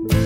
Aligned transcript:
Gaurko 0.00 0.16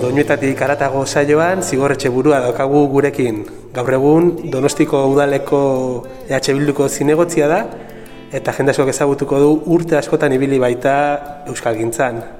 doinuetatik 0.00 0.56
aratago 0.64 1.04
saioan 1.04 1.60
zigorretxe 1.60 2.08
burua 2.08 2.40
daukagu 2.40 2.88
gurekin. 2.88 3.44
Gaur 3.74 3.92
egun 3.92 4.48
Donostiko 4.48 5.04
udaleko 5.12 5.60
EH 6.30 6.40
Bilduko 6.54 6.88
zinegotzia 6.88 7.48
da 7.52 7.68
eta 8.32 8.56
jende 8.56 8.72
askok 8.72 8.88
ezagutuko 8.96 9.44
du 9.44 9.52
urte 9.76 10.00
askotan 10.00 10.32
ibili 10.32 10.56
baita 10.56 11.44
euskalgintzan. 11.52 12.37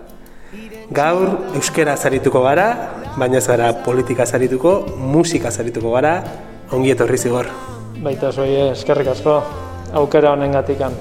Gaur 0.88 1.52
euskera 1.52 1.98
zarituko 2.00 2.40
gara, 2.40 2.68
baina 3.20 3.36
ez 3.36 3.46
gara 3.46 3.74
politika 3.84 4.24
zarituko, 4.24 4.86
musika 4.96 5.50
zarituko 5.52 5.90
gara, 5.92 6.12
ongi 6.72 6.94
etorri 6.94 7.18
zigor. 7.20 7.50
Baita 8.00 8.30
zoi 8.32 8.70
eskerrik 8.70 9.10
asko 9.12 9.34
aukera 10.00 10.30
honen 10.32 10.54
gatikan. 10.56 10.94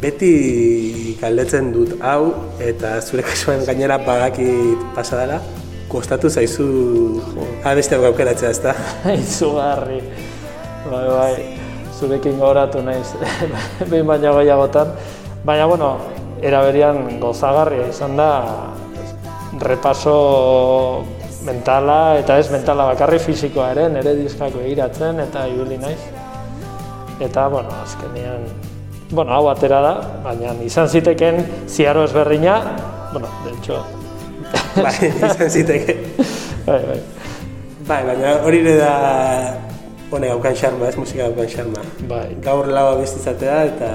Beti 0.00 1.16
galdetzen 1.18 1.72
dut 1.74 1.96
hau 2.06 2.30
eta 2.62 3.00
zure 3.02 3.24
kasuan 3.26 3.64
gainera 3.66 3.98
badakit 3.98 4.84
pasa 4.94 5.18
dela, 5.18 5.40
kostatu 5.90 6.30
zaizu 6.30 6.68
abeste 7.66 7.98
hau 7.98 8.04
gaukeratzea 8.06 8.52
ez 8.54 8.60
da? 8.62 8.76
Izugarri, 9.16 9.98
bai, 10.86 11.06
bai, 11.10 11.34
zurekin 11.98 12.38
gauratu 12.38 12.84
naiz, 12.86 13.10
behin 13.90 14.06
baina 14.06 14.36
gehiagotan. 14.38 14.94
Baina, 15.42 15.66
bueno, 15.66 15.96
eraberian 16.46 17.18
gozagarria 17.18 17.90
izan 17.90 18.14
da, 18.16 18.30
repaso 19.60 21.04
mentala, 21.44 22.18
eta 22.20 22.38
ez 22.38 22.48
mentala 22.52 22.86
bakarri 22.90 23.20
fisikoa 23.22 23.70
ere, 23.74 23.88
nire 23.92 24.14
diskako 24.18 24.62
egiratzen 24.64 25.20
eta 25.24 25.46
ibili 25.48 25.78
naiz. 25.80 26.00
Eta, 27.20 27.48
bueno, 27.52 27.68
azkenean, 27.84 28.44
bueno, 29.10 29.32
hau 29.36 29.48
atera 29.52 29.80
da, 29.84 29.94
baina 30.24 30.54
izan 30.64 30.88
ziteken 30.88 31.42
ziaro 31.68 32.04
ezberdina, 32.08 32.60
bueno, 33.12 33.28
de 33.44 33.56
hecho... 33.56 33.82
bai, 34.84 34.94
izan 35.10 35.50
ziteke. 35.50 35.96
bai, 36.66 36.82
bai. 36.86 37.00
Bai, 37.90 38.00
baina 38.06 38.36
hori 38.46 38.62
da 38.64 38.94
hone 40.10 40.28
gaukan 40.30 40.56
xarma, 40.56 40.88
ez 40.88 40.96
musika 40.98 41.28
gaukan 41.28 41.48
xarma. 41.50 41.84
Bai. 42.10 42.26
Gaur 42.44 42.68
lau 42.70 42.86
abestizatea 42.94 43.62
eta 43.70 43.90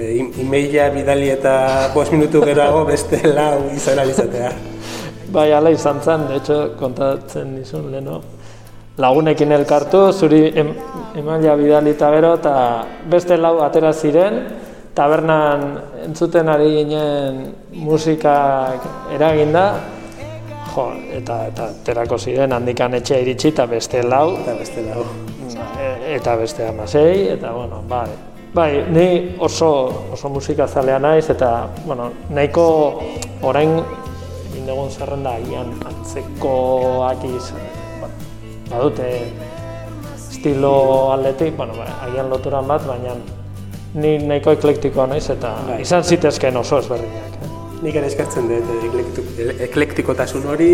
e, 0.00 0.30
e 0.40 0.90
bidali 0.94 1.30
eta 1.30 1.90
bost 1.94 2.12
minutu 2.12 2.40
geroago 2.40 2.84
beste 2.84 3.20
lau 3.38 3.70
izan 3.74 3.98
alizatea. 3.98 4.52
Bai, 5.30 5.52
ala 5.52 5.70
izan 5.70 6.00
zen, 6.02 6.26
de 6.28 6.36
hecho, 6.36 6.72
kontatzen 6.78 7.54
nizun 7.54 7.90
leno, 7.92 8.20
lagunekin 8.98 9.52
elkartu, 9.52 10.12
zuri 10.12 10.50
em, 10.58 10.72
emaila 11.16 11.54
bidali 11.56 11.94
eta 11.94 12.10
bero, 12.10 12.34
eta 12.40 12.54
beste 13.10 13.36
lau 13.38 13.60
atera 13.62 13.92
ziren, 13.92 14.40
tabernan 14.94 15.78
entzuten 16.08 16.48
ari 16.48 16.72
ginen 16.80 17.44
musikak 17.78 18.88
eraginda, 19.14 19.66
jo, 20.74 20.88
eta, 21.20 21.44
eta 21.52 21.68
terako 21.86 22.18
ziren 22.18 22.52
handikan 22.56 22.98
etxe 22.98 23.20
iritsi 23.22 23.52
eta 23.54 23.68
beste 23.70 24.02
lau. 24.02 24.32
Eta 24.42 24.56
beste 24.58 24.82
lau. 24.88 25.06
E, 25.78 26.16
eta 26.16 26.34
beste 26.36 26.66
amasei, 26.66 27.28
eta 27.36 27.54
bueno, 27.54 27.84
bai. 27.88 28.29
Bai, 28.52 28.84
ni 28.90 29.36
oso, 29.38 30.06
oso 30.12 30.28
musika 30.28 30.66
zalea 30.66 30.98
naiz, 30.98 31.28
eta, 31.30 31.68
bueno, 31.86 32.08
nahiko 32.34 32.64
orain 33.46 33.76
indegun 34.58 34.90
zerrenda 34.90 35.36
agian 35.38 35.70
antzekoak 35.86 37.22
izan, 37.28 37.60
badute 38.72 39.10
estilo 40.16 40.72
aldetik, 41.12 41.54
bueno, 41.56 41.76
ba, 41.78 41.86
agian 42.08 42.26
loturan 42.32 42.66
bat, 42.66 42.82
baina 42.88 43.14
ni 43.94 44.16
nahiko 44.18 44.56
eklektikoa 44.58 45.06
naiz 45.12 45.28
eta 45.30 45.54
bai. 45.68 45.78
izan 45.86 46.02
zitezken 46.02 46.58
oso 46.58 46.82
ezberdinak. 46.82 47.38
Eh? 47.38 47.52
Nik 47.84 48.00
ere 48.02 48.10
eskartzen 48.10 48.50
dut 48.50 49.62
eklektikotasun 49.68 50.50
hori, 50.50 50.72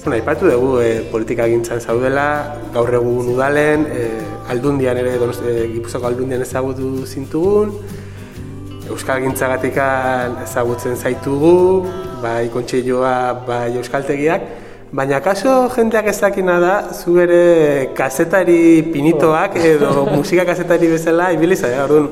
bueno, 0.00 0.16
ipatu 0.16 0.48
dugu 0.48 0.72
e, 0.80 0.90
politika 1.12 1.44
gintzan 1.52 1.84
zaudela, 1.84 2.26
gaur 2.72 2.96
egun 3.02 3.34
udalen, 3.34 3.84
e, 3.84 4.08
aldundian 4.52 4.98
ere, 5.00 5.16
donos, 5.18 5.38
e, 5.42 5.68
gipuzako 5.74 6.10
aldundian 6.12 6.42
ezagutu 6.42 7.06
zintugun, 7.06 7.72
Euskal 8.86 9.18
gintzagatik 9.24 9.80
ezagutzen 10.44 10.94
zaitugu, 10.94 11.88
bai 12.22 12.46
kontxeioa, 12.54 13.16
bai 13.48 13.72
euskaltegiak, 13.80 14.44
Baina 14.94 15.18
kaso 15.20 15.66
jendeak 15.74 16.06
ez 16.12 16.20
dakina 16.22 16.60
da, 16.62 16.74
zu 16.94 17.16
ere 17.18 17.90
kazetari 17.98 18.84
pinitoak 18.92 19.56
edo 19.58 20.04
musika 20.16 20.44
kazetari 20.46 20.86
bezala 20.92 21.32
ibili 21.34 21.56
zara, 21.56 21.82
orduan 21.84 22.06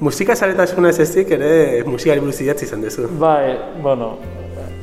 musika 0.00 0.36
zaretasuna 0.36 0.92
ez 0.92 1.00
ezik 1.06 1.32
ere 1.38 1.82
musikari 1.86 2.20
buruz 2.20 2.36
idatzi 2.44 2.68
izan 2.68 2.84
duzu. 2.84 3.08
Bai, 3.18 3.56
bueno, 3.82 4.12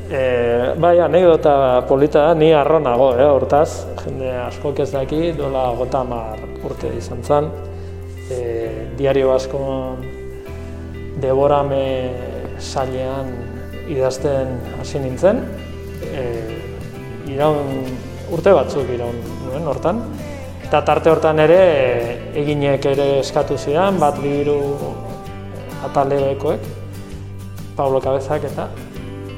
e, 0.10 0.74
bai 0.78 1.00
anekdota 1.00 1.84
polita 1.88 2.28
da, 2.28 2.34
ni 2.34 2.52
arronago, 2.54 3.14
eh, 3.18 3.26
hortaz, 3.26 3.86
jende 4.04 4.32
asko 4.46 4.74
ez 4.78 4.92
daki, 4.92 5.32
dola 5.38 5.72
gota 5.78 6.04
mar 6.04 6.40
urte 6.64 6.92
izan 6.98 7.24
zen, 7.24 7.50
e, 8.30 8.40
diario 8.98 9.34
asko 9.34 9.62
deborame 11.22 12.12
sailean 12.60 13.32
idazten 13.90 14.60
hasi 14.80 15.00
nintzen, 15.00 15.42
e, 16.12 16.24
iraun 17.34 17.86
urte 18.32 18.54
batzuk 18.54 18.90
iraun 18.94 19.18
nuen 19.46 19.68
hortan. 19.68 20.02
Eta 20.66 20.82
tarte 20.82 21.12
hortan 21.12 21.40
ere 21.40 21.60
eginek 22.34 22.86
ere 22.90 23.20
eskatu 23.20 23.58
zidan, 23.58 24.00
bat 24.02 24.18
biru 24.22 24.58
atalekoek, 25.86 26.74
Pablo 27.76 28.00
Cabezak 28.02 28.48
eta 28.50 28.70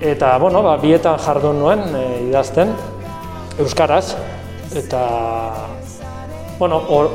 eta 0.02 0.38
bueno, 0.38 0.62
ba, 0.64 0.78
bietan 0.78 1.18
jardun 1.18 1.60
nuen 1.60 1.84
e, 1.96 2.04
idazten 2.30 2.74
euskaraz 3.60 4.16
eta 4.76 5.02
bueno, 6.60 6.82
or, 6.90 7.12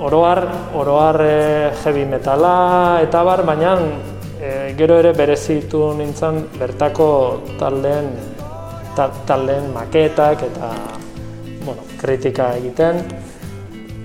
oroar 0.00 0.44
oroar 0.74 1.20
e, 1.22 1.70
heavy 1.84 2.04
metala 2.06 3.00
eta 3.02 3.22
bar, 3.22 3.44
baina 3.46 3.76
e, 4.40 4.74
gero 4.78 4.98
ere 4.98 5.12
berezitu 5.12 5.92
nintzen 5.98 6.44
bertako 6.58 7.10
taldeen 7.58 8.12
taldeen 9.26 9.70
maketak 9.70 10.42
eta 10.42 10.72
bueno, 11.68 11.82
kritika 12.00 12.54
egiten. 12.56 13.02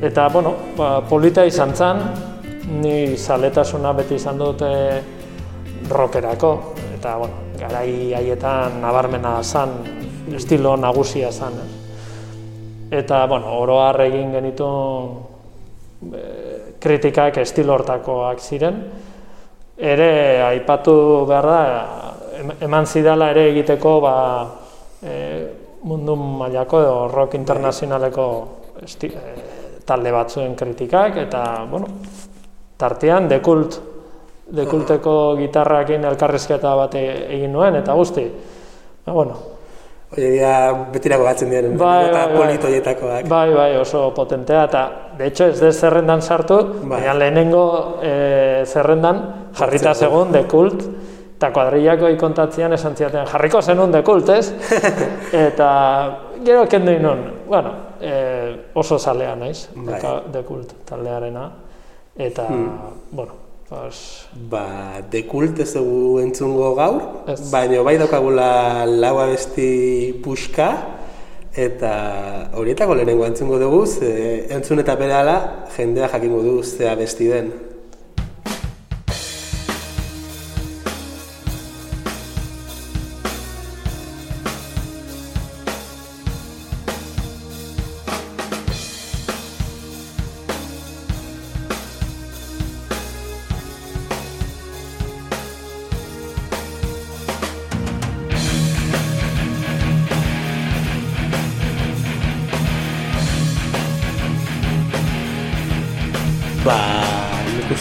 Eta, 0.03 0.27
bueno, 0.27 0.55
ba, 0.77 0.99
polita 1.07 1.45
izan 1.47 1.71
zen, 1.75 2.01
ni 2.81 3.15
zaletasuna 3.15 3.93
beti 3.95 4.19
izan 4.19 4.41
dute 4.41 4.69
rockerako. 5.89 6.51
Eta, 6.97 7.15
bueno, 7.21 7.42
garai 7.59 8.13
haietan 8.13 8.81
nabarmena 8.81 9.37
zen, 9.43 9.69
estilo 10.35 10.75
nagusia 10.77 11.31
zen. 11.31 11.53
Eta, 12.91 13.25
bueno, 13.25 13.57
oro 13.57 13.79
egin 14.03 14.31
genitu 14.31 14.67
e, 16.13 16.23
kritikak 16.79 17.37
estilo 17.37 17.73
hortakoak 17.73 18.39
ziren. 18.39 18.83
Ere, 19.77 20.41
aipatu 20.45 21.25
behar 21.27 21.45
da, 21.45 21.61
eman 22.61 22.85
zidala 22.85 23.31
ere 23.31 23.49
egiteko 23.51 23.99
ba, 24.01 24.15
e, 25.01 25.15
mundu 25.83 26.15
mailako 26.15 26.81
edo 26.81 27.07
rock 27.11 27.33
internazionaleko 27.35 28.27
esti, 28.83 29.07
e, 29.07 29.33
talde 29.85 30.11
batzuen 30.11 30.55
kritikak 30.55 31.17
eta 31.25 31.43
bueno, 31.69 31.87
tartean 32.77 33.27
dekult 33.27 33.79
dekulteko 34.53 35.35
gitarrakin 35.39 36.05
elkarrizketa 36.11 36.75
bat 36.77 36.95
egin 36.99 37.51
nuen 37.53 37.75
eta 37.81 37.95
guzti. 37.97 38.27
Ba, 39.03 39.13
bueno, 39.13 39.39
Oie, 40.13 40.27
dira 40.29 40.49
betirako 40.93 41.25
batzen 41.25 41.49
diren, 41.49 41.73
bai, 41.77 42.11
bai, 42.13 42.27
bai, 42.37 43.23
bai, 43.25 43.47
bai, 43.55 43.69
oso 43.81 44.03
potentea, 44.13 44.65
eta 44.67 44.83
de 45.17 45.25
hecho 45.27 45.47
ez 45.49 45.59
de 45.59 45.71
zerrendan 45.73 46.21
sartu, 46.21 46.59
bai. 46.83 46.99
baina 46.99 47.15
lehenengo 47.17 47.63
e, 47.97 48.61
zerrendan 48.69 49.23
jarrita 49.57 49.95
segun 49.97 50.31
de 50.31 50.43
kult, 50.45 50.85
eta 51.33 51.49
kuadrillako 51.55 52.11
ikontatzean 52.13 52.77
esan 52.77 52.95
ziaten 52.95 53.25
jarriko 53.31 53.61
zenun 53.61 53.91
dekult, 53.91 54.29
ez? 54.29 54.53
eta 55.47 55.69
gero 56.45 56.67
kendu 56.69 56.93
inun, 56.93 57.23
bueno, 57.47 57.73
e, 57.97 58.13
oso 58.75 58.99
zalea 58.99 59.33
naiz, 59.35 59.65
bai. 59.73 59.97
dekult 60.29 60.77
taldearena, 60.85 61.49
eta, 62.13 62.45
hmm. 62.51 62.99
bueno, 63.17 63.42
Pues... 63.69 64.27
Ba, 64.49 65.01
dekult 65.11 65.59
ez 65.63 65.71
dugu 65.73 66.19
entzungo 66.21 66.73
gaur, 66.75 67.01
baina 67.51 67.83
bai 67.85 67.97
daukagula 68.01 68.85
lau 68.85 69.17
abesti 69.23 70.13
puxka, 70.23 70.69
eta 71.55 71.93
horietako 72.59 72.97
lehenengo 72.97 73.25
entzungo 73.29 73.59
dugu, 73.61 73.85
entzun 74.53 74.83
eta 74.83 74.95
bere 74.99 75.37
jendea 75.77 76.09
jakingo 76.09 76.41
du 76.41 76.63
ze 76.63 76.89
abesti 76.89 77.27
den. 77.27 77.53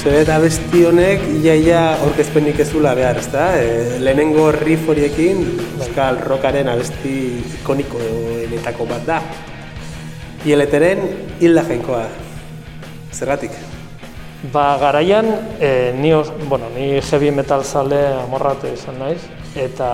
Dut 0.02 0.30
abesti 0.34 0.80
honek 0.88 1.20
iaia 1.44 1.80
orkezpenik 2.02 2.58
ez 2.64 2.68
dula 2.72 2.90
behar, 2.98 3.20
ezta? 3.20 3.44
E, 3.54 4.00
lehenengo 4.02 4.48
riff 4.50 4.88
horiekin 4.90 5.44
Euskal 5.76 6.18
Rockaren 6.26 6.66
abesti 6.72 7.12
ikonikoenetako 7.60 8.86
bat 8.90 9.04
da. 9.06 9.20
Ieleteren 10.48 11.04
hilda 11.38 11.62
jainkoa. 11.68 12.02
Zergatik? 13.14 13.54
Ba, 14.50 14.74
garaian, 14.80 15.28
e, 15.62 15.92
ni, 15.94 16.10
bueno, 16.50 16.66
ni 16.74 16.96
heavy 16.98 17.30
metal 17.30 17.62
zale 17.62 18.00
amorratu 18.24 18.72
izan 18.74 18.98
naiz, 18.98 19.20
eta 19.54 19.90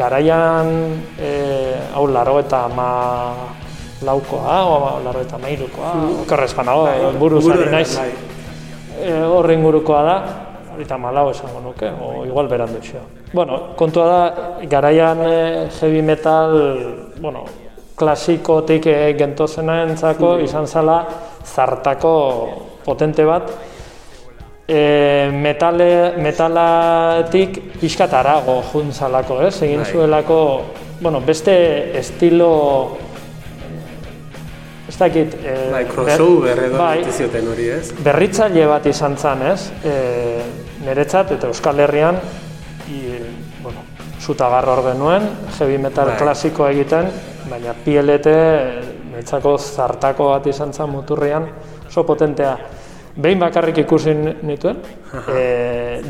garaian, 0.00 0.72
e, 1.14 1.30
hau, 1.94 2.08
laro 2.10 2.40
eta 2.42 2.64
ma 2.74 2.88
laukoa, 4.02 4.58
o 4.66 4.98
laro 5.04 5.22
eta 5.22 5.38
mairukoa, 5.38 5.94
mm. 5.94 6.24
okerrez 6.24 6.50
banago, 6.58 6.88
bai, 6.90 7.14
buruz 7.22 7.44
ari 7.54 7.70
naiz, 7.70 7.94
bai. 7.94 8.27
E, 9.08 9.22
horre 9.24 9.56
ingurukoa 9.56 10.02
da, 10.04 10.16
eta 10.78 10.98
malau 11.00 11.30
esango 11.32 11.62
nuke, 11.64 11.88
o 11.88 12.24
igual 12.26 12.48
berandu 12.48 12.82
xo. 12.84 13.00
Bueno, 13.32 13.74
kontua 13.76 14.06
da, 14.06 14.20
garaian 14.68 15.24
e, 15.24 15.68
heavy 15.80 16.02
metal, 16.02 16.54
bueno, 17.20 17.44
klasikotik 17.98 18.86
e, 18.86 19.14
gentozena 19.18 19.82
entzako, 19.88 20.36
izan 20.44 20.66
zala, 20.66 21.00
zartako 21.44 22.14
potente 22.84 23.24
bat, 23.24 23.50
e, 24.68 25.30
metale, 25.32 26.14
metalatik 26.20 27.60
pixkat 27.80 28.14
arago 28.14 28.60
juntzalako, 28.72 29.42
ez? 29.48 29.56
Egin 29.66 29.82
bai. 29.82 29.90
zuelako, 29.92 30.40
bueno, 31.00 31.20
beste 31.24 31.98
estilo 31.98 33.07
ez 34.88 34.96
dakit... 34.96 35.34
E, 35.44 35.54
bai, 35.72 35.84
crossover 35.90 36.64
edo 36.68 36.80
bai, 36.80 37.02
zioten 37.12 37.48
hori, 37.52 37.68
ez? 37.76 37.92
Berritzaile 38.04 38.66
bat 38.70 38.86
izan 38.88 39.16
zen, 39.20 39.44
ez? 39.50 39.68
E, 39.84 39.94
niretzat 40.86 41.34
eta 41.36 41.50
Euskal 41.52 41.84
Herrian 41.84 42.16
i, 42.88 43.02
bueno, 43.62 43.84
zutagarro 44.22 44.76
hor 44.76 44.84
genuen, 44.92 45.28
heavy 45.58 45.78
metal 45.82 46.14
bai. 46.14 46.18
klasiko 46.22 46.68
egiten, 46.72 47.10
baina 47.50 47.74
PLT 47.84 48.34
niretzako 49.10 49.56
zartako 49.58 50.32
bat 50.32 50.48
izan 50.48 50.72
zen 50.72 50.90
muturrian, 50.92 51.48
oso 51.86 52.04
potentea 52.08 52.56
behin 53.18 53.40
bakarrik 53.42 53.82
ikusi 53.82 54.14
nituen, 54.46 54.80
e, 55.34 55.42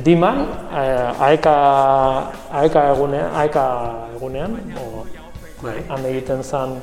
diman, 0.05 0.45
e, 0.71 0.85
aeka, 1.31 1.57
aeka 2.63 2.87
egunean, 2.93 3.35
aeka 3.43 3.65
egunean, 4.15 4.59
o, 4.79 5.05
bai. 5.65 5.79
han 5.89 6.09
egiten 6.13 6.45
zen 6.45 6.79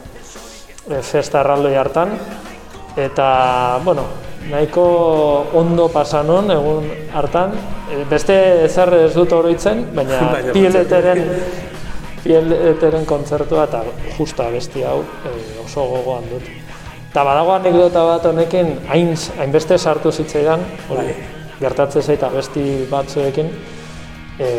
e, 0.89 1.01
festa 1.01 1.41
erraldoi 1.41 1.75
hartan, 1.75 2.13
eta, 2.97 3.79
bueno, 3.83 4.05
nahiko 4.49 4.85
ondo 5.57 5.87
pasanon 5.89 6.51
egun 6.53 6.89
hartan, 7.13 7.55
e, 7.91 8.03
beste 8.09 8.35
ezer 8.65 8.93
ez 8.99 9.13
dut 9.15 9.33
oroitzen, 9.33 9.85
baina, 9.95 10.21
baina 10.35 10.53
pieleteren, 10.55 11.23
pieleteren 12.25 13.05
kontzertua 13.05 13.65
eta 13.69 13.83
justa 14.17 14.49
besti 14.53 14.85
hau 14.85 15.01
e, 15.01 15.33
oso 15.65 15.87
gogoan 15.93 16.29
dut. 16.31 16.51
Eta 17.09 17.23
badago 17.23 17.55
anekdota 17.55 18.03
bat 18.09 18.25
honekin, 18.27 18.73
hain, 18.91 19.13
hainbeste 19.39 19.77
sartu 19.77 20.11
zitzaidan, 20.11 20.65
hori, 20.89 21.07
bai. 21.07 21.31
gertatzen 21.61 22.03
zaita 22.03 22.29
besti 22.33 22.65
batzuekin, 22.91 23.51
e, 24.39 24.49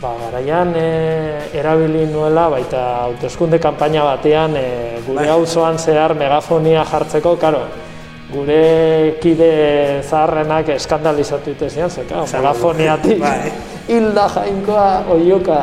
ba, 0.00 0.14
garaian 0.18 0.72
e, 0.76 1.50
erabili 1.54 2.06
nuela, 2.06 2.48
baita 2.50 2.80
hauteskunde 3.04 3.58
kanpaina 3.58 4.04
batean, 4.04 4.56
e, 4.56 5.00
gure 5.06 5.26
bai. 5.26 5.28
hau 5.28 5.44
zehar 5.76 6.14
megafonia 6.14 6.84
jartzeko, 6.84 7.36
karo, 7.36 7.64
gure 8.32 9.18
kide 9.20 10.02
zaharrenak 10.02 10.68
eskandalizatu 10.76 11.50
ite 11.50 11.68
zian, 11.68 11.90
zeka, 11.90 12.24
megafoniatik, 12.32 13.18
bai. 13.20 13.52
hilda 13.92 14.28
jainkoa, 14.28 15.04
oioka, 15.10 15.60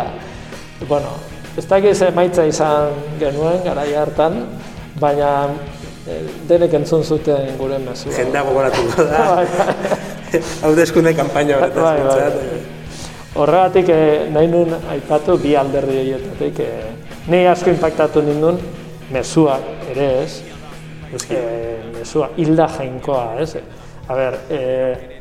bueno, 0.88 1.18
ez 1.58 1.66
dakiz 1.66 2.02
emaitza 2.02 2.46
izan 2.46 2.94
genuen, 3.20 3.64
garaia 3.66 4.02
hartan, 4.06 4.44
baina 5.00 5.50
denek 6.48 6.74
entzun 6.80 7.04
zuten 7.04 7.58
gure 7.60 7.80
mezua. 7.84 8.14
Jendea 8.16 8.44
gogoratu 8.48 8.88
da. 8.96 9.26
Bai, 9.36 9.46
bai. 9.58 10.42
Hau 10.64 10.74
deskunde 10.76 11.14
kampaina 11.16 11.58
horretaz. 11.58 11.84
Bai, 11.84 12.00
bai. 12.04 12.77
Horregatik 13.38 13.90
eh, 13.94 14.30
nahi 14.34 14.48
nun 14.50 14.74
aipatu 14.90 15.38
bi 15.38 15.56
alderdi 15.56 16.00
horietatik. 16.02 16.60
Eh, 16.60 16.94
Nei 17.28 17.44
asko 17.48 17.70
impactatu 17.74 18.22
nindun, 18.24 18.56
mezua 19.12 19.58
ere 19.92 20.08
ez. 20.24 20.42
Eh, 21.30 21.84
mezua 21.94 22.30
hilda 22.38 22.68
jainkoa, 22.78 23.36
ez? 23.44 23.58
A 24.08 24.16
ber, 24.16 24.38
eh, 24.50 25.18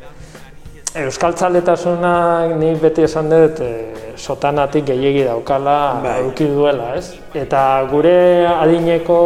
Euskal 0.97 1.35
Txaletasunak 1.35 2.55
ni 2.57 2.71
beti 2.79 3.03
esan 3.05 3.27
dut 3.29 3.59
eh, 3.61 4.15
sotanatik 4.15 4.87
gehiegi 4.87 5.25
daukala 5.27 5.99
bai. 6.01 6.31
duela, 6.39 6.95
ez? 6.95 7.13
Eta 7.35 7.83
gure 7.91 8.47
adineko 8.47 9.19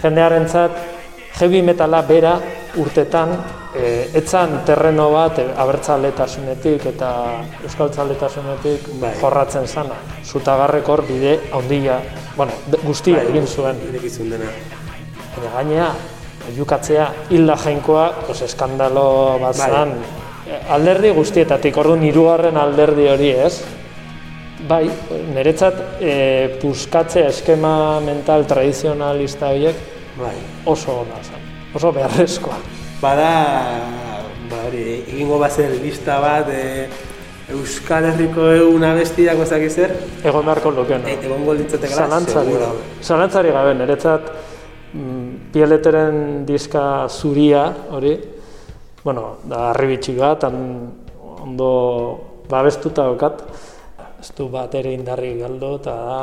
jendearentzat 0.00 0.70
heavy 1.40 1.62
metala 1.62 2.00
bera 2.02 2.38
urtetan 2.76 3.36
e, 3.76 4.08
etzan 4.18 4.62
terreno 4.66 5.10
bat 5.12 5.38
e, 5.42 5.46
abertzaletasunetik 5.62 6.88
eta 6.92 7.10
euskaltzaletasunetik 7.66 8.90
bai. 9.00 9.12
jorratzen 9.20 9.66
zana. 9.66 9.98
Zutagarrek 10.24 10.88
hor 10.88 11.04
bide 11.06 11.38
handia, 11.52 12.00
bueno, 12.36 12.52
guztia 12.82 13.20
bai, 13.20 13.30
egin 13.32 13.46
zuen. 13.46 13.80
Irekizun 13.90 14.30
dena. 14.32 14.50
Eta 15.36 15.54
gainea, 15.54 15.90
jukatzea 16.56 17.08
hilda 17.30 17.56
jainkoa, 17.64 18.10
pues, 18.26 18.42
eskandalo 18.42 19.08
bat 19.42 19.58
bai. 19.58 19.70
zan, 19.70 19.96
alderdi 20.70 21.10
guztietatik, 21.16 21.76
orduan 21.76 22.04
hirugarren 22.06 22.56
alderdi 22.56 23.10
hori 23.12 23.32
ez, 23.48 23.56
Bai, 24.66 24.86
niretzat 25.34 26.00
e, 26.00 26.12
puskatze 26.62 27.26
eskema 27.28 28.00
mental 28.00 28.46
tradizionalista 28.48 29.52
horiek 29.52 29.76
bai. 30.16 30.32
oso 30.64 31.02
ona 31.04 31.20
zen, 31.22 31.44
oso 31.76 31.92
beharrezkoa. 31.92 32.56
Bada, 33.06 33.86
ba, 34.50 34.64
egingo 34.74 35.36
bazen 35.38 35.76
lista 35.78 36.16
bat, 36.18 36.48
e, 36.50 36.88
Euskal 37.54 38.08
Herriko 38.08 38.48
egun 38.50 38.82
abestiak 38.82 39.38
ezak 39.44 39.66
zer? 39.70 39.92
Egon 40.26 40.42
beharko 40.48 40.72
lukeen. 40.74 41.04
E, 41.06 41.14
egon 41.28 41.44
golditzete 41.46 41.86
gara, 41.92 42.18
gabe. 42.18 42.80
Zalantzari 43.06 43.52
gabe, 43.54 43.76
niretzat 43.78 44.32
mm, 44.90 45.52
pieleteren 45.54 46.18
diska 46.48 47.06
zuria 47.06 47.68
hori, 47.94 48.16
bueno, 49.04 49.36
da 49.46 49.68
harri 49.68 50.00
bat, 50.18 50.48
ondo 51.46 51.70
babestuta 52.50 53.06
okat, 53.12 53.44
ez 54.18 54.32
du 54.34 54.48
bat 54.50 54.74
ere 54.74 54.96
indarri 54.98 55.36
galdu 55.38 55.76
eta 55.78 55.94
da, 56.10 56.18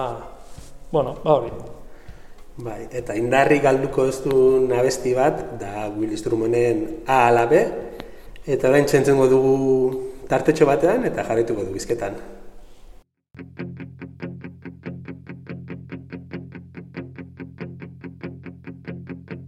bueno, 0.91 1.15
ba 1.23 1.37
hori. 1.39 1.53
Bai, 2.53 2.85
eta 2.93 3.15
indarri 3.17 3.57
galduko 3.63 4.03
ez 4.05 4.19
du 4.21 4.61
nabesti 4.69 5.15
bat, 5.17 5.39
da 5.57 5.87
Willy 5.89 6.13
Strummonen 6.13 6.83
A 7.09 7.23
ala 7.31 7.47
B, 7.49 7.61
eta 8.45 8.69
orain 8.69 8.85
txentzengo 8.85 9.25
dugu 9.31 9.55
tartetxo 10.29 10.67
batean 10.69 11.01
eta 11.09 11.25
jarrituko 11.25 11.65
du 11.65 11.73
bizketan. 11.73 12.13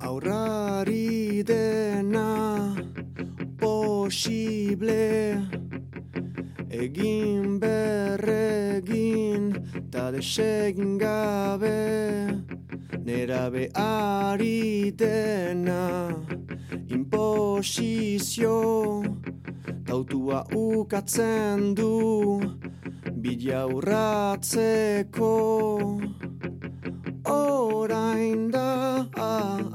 Aurrari 0.02 1.44
dena 1.46 2.74
posible 3.62 4.98
egin 6.74 7.60
berregin 7.62 9.54
ta 9.94 10.10
desegin 10.10 10.98
gabe 10.98 12.45
nera 13.06 13.52
behari 13.54 14.90
dena 14.98 16.10
imposizio 16.90 18.58
tautua 19.86 20.42
ukatzen 20.58 21.76
du 21.78 22.42
bidea 23.22 23.68
urratzeko. 23.68 25.34
Orain 27.26 28.50
da 28.52 29.06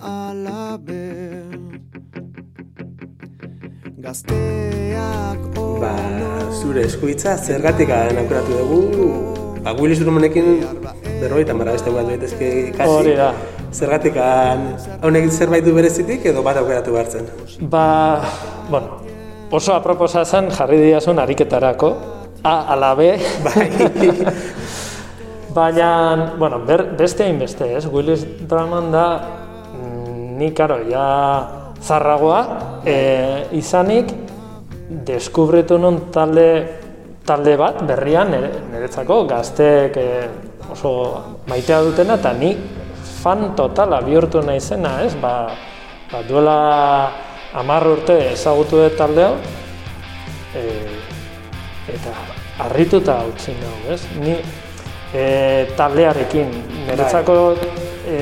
alabe. 0.02 1.06
Gazteak 3.98 5.46
Ba, 5.80 5.94
zure 6.60 6.82
eskuitza, 6.84 7.38
zergatik 7.38 7.88
aukeratu 7.94 8.58
dugu, 8.58 9.08
ba, 9.64 9.72
Willis 9.78 10.02
Drummonekin 10.02 11.09
berroi 11.20 11.42
eta 11.44 11.54
mara 11.54 11.74
beste 11.76 11.92
bat 11.94 12.08
betezke 12.08 12.48
kasi. 12.76 12.88
Hori 12.88 13.16
da. 13.18 13.32
Zergatik 13.70 14.16
haunek 14.18 15.28
zerbait 15.30 15.64
du 15.64 15.74
berezitik 15.76 16.24
edo 16.26 16.42
bat 16.42 16.58
aukeratu 16.58 16.96
behartzen? 16.96 17.28
Ba, 17.70 17.84
bueno, 18.70 18.98
oso 19.50 19.76
aproposa 19.76 20.24
zen 20.24 20.50
jarri 20.54 20.80
diazun 20.88 21.22
ariketarako, 21.22 21.92
A, 22.42 22.72
ala 22.72 22.94
B. 22.96 23.12
Bai. 23.44 23.68
Baina, 25.54 26.34
bueno, 26.38 26.60
ber, 26.64 26.84
beste 26.96 27.26
hain 27.26 27.38
beste, 27.38 27.66
ez? 27.76 27.84
Willis 27.90 28.22
Drummond 28.48 28.94
da, 28.94 29.06
mm, 29.74 30.38
ni, 30.38 30.52
karo, 30.56 30.78
ja 30.88 31.06
zarragoa, 31.82 32.40
e, 32.86 32.96
izanik, 33.58 34.12
deskubritu 34.88 35.76
nun 35.78 36.06
talde, 36.14 36.46
talde 37.26 37.56
bat, 37.60 37.82
berrian, 37.88 38.30
nire, 38.30 38.52
niretzako, 38.70 39.24
gazteek 39.28 39.98
e, 40.00 40.08
oso 40.72 40.92
maitea 41.48 41.82
dutena, 41.86 42.16
eta 42.20 42.32
ni 42.32 42.54
fan 43.20 43.54
totala 43.56 44.00
bihurtu 44.04 44.42
nahi 44.42 44.60
zena, 44.60 45.00
ez? 45.04 45.14
Ba, 45.20 45.50
ba, 46.12 46.22
duela 46.28 46.58
hamar 47.54 47.86
urte 47.86 48.16
ezagutu 48.32 48.80
dut 48.80 48.96
talde 48.98 49.26
hau, 49.26 49.36
e, 50.56 50.64
eta 51.94 52.14
harrituta 52.64 53.20
utzi 53.28 53.54
nahu, 53.60 53.94
ez? 53.94 54.00
Ni 54.22 54.36
e, 55.12 55.24
taldearekin, 55.76 56.52
niretzako, 56.86 57.38
e, 58.06 58.18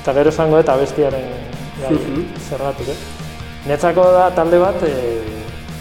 eta 0.00 0.16
gero 0.16 0.34
esango 0.34 0.60
eta 0.62 0.76
bestiaren 0.80 1.30
gai, 1.82 1.96
zerratuk, 2.48 2.92
ez? 2.92 2.98
Netzako 3.66 4.04
da 4.14 4.28
talde 4.34 4.60
bat, 4.62 4.84
e, 4.86 5.16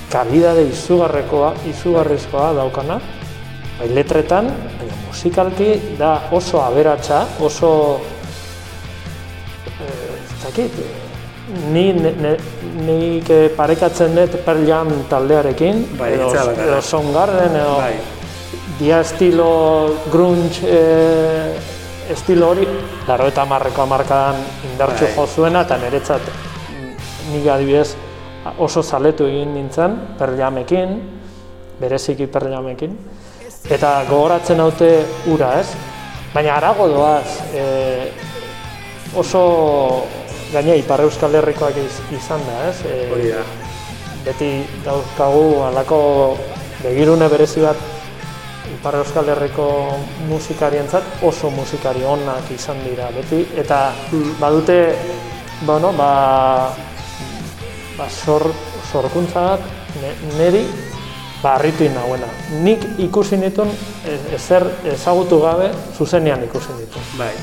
kalidade 0.09 0.63
izugarrekoa, 0.71 1.51
izugarrizkoa 1.69 2.53
daukana, 2.57 2.97
bai 3.79 3.89
letretan, 3.93 4.49
musikalki 5.15 5.95
da 5.95 6.27
oso 6.35 6.59
aberatsa, 6.59 7.21
oso 7.39 8.01
eh, 9.79 10.17
zakit, 10.43 10.75
ni 11.71 11.85
ne, 11.95 12.33
nik 12.83 13.31
parekatzen 13.55 14.11
dut 14.17 14.35
Pearl 14.43 14.67
Jam 14.67 14.91
taldearekin, 15.07 15.85
Bai, 15.95 16.11
edo, 16.17 16.33
edo 16.51 16.81
Soundgarden, 16.81 17.55
edo 17.55 17.77
Bai. 17.79 17.95
dia 18.75 18.99
estilo 18.99 19.95
grunge 20.11 20.67
eh, 20.67 22.11
estilo 22.11 22.51
hori, 22.51 22.67
laro 23.07 23.31
eta 23.31 23.47
marreko 23.47 23.87
amarkadan 23.87 24.43
indartxu 24.73 25.07
Bai. 25.07 25.15
jo 25.15 25.27
zuena, 25.27 25.63
eta 25.63 25.79
niretzat 25.79 26.27
mm, 26.27 26.95
nik 27.31 27.51
adibidez 27.55 27.93
oso 28.59 28.83
zaletu 28.83 29.31
egin 29.31 29.55
nintzen, 29.55 29.95
perlamekin, 30.19 30.99
bereziki 31.79 32.27
perlamekin, 32.27 32.99
eta 33.69 34.03
gogoratzen 34.09 34.59
haute 34.61 34.89
ura, 35.31 35.55
ez? 35.59 35.67
Baina 36.33 36.57
arago 36.57 36.87
doaz, 36.91 37.39
e, 37.55 37.63
oso 39.15 40.05
gaine 40.53 40.77
Ipar 40.81 41.01
Euskal 41.05 41.35
Herrikoak 41.39 41.77
iz, 41.81 41.99
izan 42.13 42.43
da, 42.45 42.59
ez? 42.69 42.77
E, 42.85 42.97
Hori 43.13 43.31
da. 43.33 43.43
beti 44.25 44.49
dauzkagu 44.85 45.45
halako 45.67 45.99
begirune 46.83 47.29
berezi 47.29 47.63
bat 47.65 47.77
Ipar 48.75 48.99
Euskal 48.99 49.29
Herriko 49.33 49.67
musikarientzat 50.29 51.23
oso 51.23 51.49
musikari 51.53 52.03
onak 52.03 52.49
izan 52.53 52.81
dira 52.85 53.09
beti 53.15 53.45
eta 53.57 53.93
badute 54.39 54.79
bueno, 55.65 55.93
ba, 55.93 56.73
ba 57.97 58.09
sor, 58.09 58.49
sorkuntza 58.91 59.45
bat 59.55 59.61
neri 60.37 60.65
ba 61.45 61.53
harritu 61.59 61.85
nauena. 61.93 62.27
Nik 62.65 62.87
ikusi 63.05 63.37
nituen 63.37 63.69
e- 63.69 64.17
ezer 64.35 64.65
ezagutu 64.95 65.39
gabe 65.43 65.69
zuzenean 65.93 66.43
ikusi 66.47 66.73
nituen. 66.79 67.05
Bai. 67.19 67.33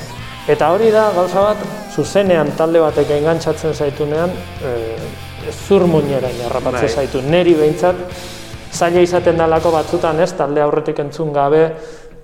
Eta 0.51 0.73
hori 0.75 0.89
da 0.91 1.05
gauza 1.15 1.41
bat, 1.45 1.61
zuzenean 1.95 2.51
talde 2.59 2.81
batek 2.83 3.13
engantzatzen 3.15 3.73
zaitunean, 3.73 4.33
e, 4.59 4.73
zurmuinerain 5.53 6.41
harrapatzen 6.49 6.89
Bai. 6.89 6.95
zaitu. 6.95 7.21
Neri 7.23 7.53
behintzat, 7.55 8.01
zaila 8.73 9.03
izaten 9.05 9.39
dalako 9.39 9.71
batzutan, 9.71 10.19
ez, 10.19 10.33
talde 10.35 10.61
aurretik 10.61 10.99
entzun 10.99 11.31
gabe, 11.33 11.63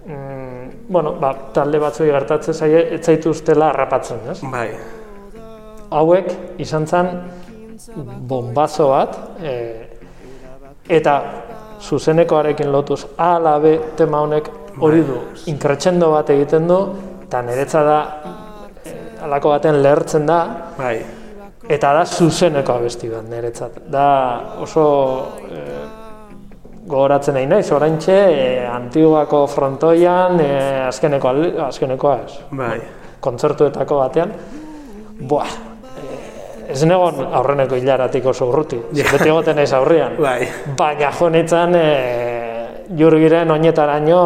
mm, 0.05 0.71
bueno, 0.89 1.13
ba, 1.21 1.31
talde 1.55 1.79
batzuei 1.79 2.12
gertatzen 2.12 2.53
zaie, 2.53 2.81
ez 2.95 3.05
zaituztela 3.05 3.69
harrapatzen, 3.69 4.25
ez? 4.33 4.39
Bai. 4.51 4.67
Hauek 5.89 6.59
izan 6.59 6.88
zen 6.88 7.07
bombazo 8.27 8.89
bat, 8.91 9.15
e, 9.41 9.53
eta 10.89 11.15
zuzenekoarekin 11.81 12.71
lotuz 12.71 13.05
ala 13.17 13.59
B 13.59 13.77
tema 13.98 14.21
honek 14.25 14.50
hori 14.79 15.03
du, 15.03 15.19
inkretxendo 15.51 16.12
bat 16.13 16.29
egiten 16.33 16.67
du, 16.67 16.79
eta 17.24 17.41
niretza 17.45 17.83
da, 17.83 18.00
halako 19.24 19.53
baten 19.55 19.79
lehertzen 19.83 20.27
da, 20.27 20.39
Bai. 20.77 20.98
eta 21.69 21.93
da 21.98 22.05
zuzeneko 22.05 22.77
abesti 22.79 23.09
bat 23.12 23.27
niretzat. 23.29 23.81
Da 23.91 24.05
oso 24.63 24.86
e, 25.45 25.63
gogoratzen 26.89 27.38
nahi 27.38 27.50
naiz, 27.50 27.67
oraintxe 27.75 28.15
e, 28.15 28.45
Antiguako 28.69 29.45
frontoian, 29.51 30.39
e, 30.39 30.51
azkeneko, 30.88 31.33
azkenekoa 31.67 32.19
ez, 32.25 32.39
Bai. 32.51 32.77
kontzertuetako 33.19 34.00
batean, 34.00 34.33
buah, 35.19 35.68
ez 36.69 36.83
negon 36.85 37.21
aurreneko 37.33 37.77
hilaratik 37.79 38.25
oso 38.29 38.47
urruti, 38.49 38.77
beti 38.93 39.27
egoten 39.27 39.57
naiz 39.57 39.71
aurrian. 39.73 40.17
Bai. 40.21 40.47
Baina 40.77 41.11
jo 41.19 41.29
nintzen 41.33 41.75
e, 41.75 41.85
jurgiren 42.97 43.51
oinetaraino, 43.51 44.19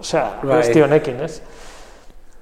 osea, 0.00 0.26
Bai. 0.42 0.58
besti 0.58 0.84
honekin, 0.84 1.22
ez? 1.24 1.38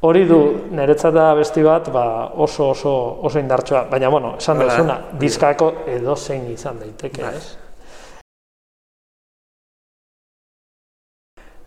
Hori 0.06 0.24
du, 0.28 0.40
niretzat 0.76 1.14
da 1.14 1.28
besti 1.34 1.62
bat, 1.64 1.88
ba, 1.94 2.06
oso 2.42 2.70
oso 2.74 2.94
oso 3.26 3.38
indartsua, 3.40 3.86
baina 3.90 4.10
bueno, 4.12 4.34
esan 4.38 4.60
duzuna, 4.60 4.98
diskako 5.18 5.72
edo 5.94 6.16
zein 6.16 6.50
izan 6.52 6.82
daiteke, 6.82 7.22
Bai. 7.22 7.34
ez? 7.34 7.56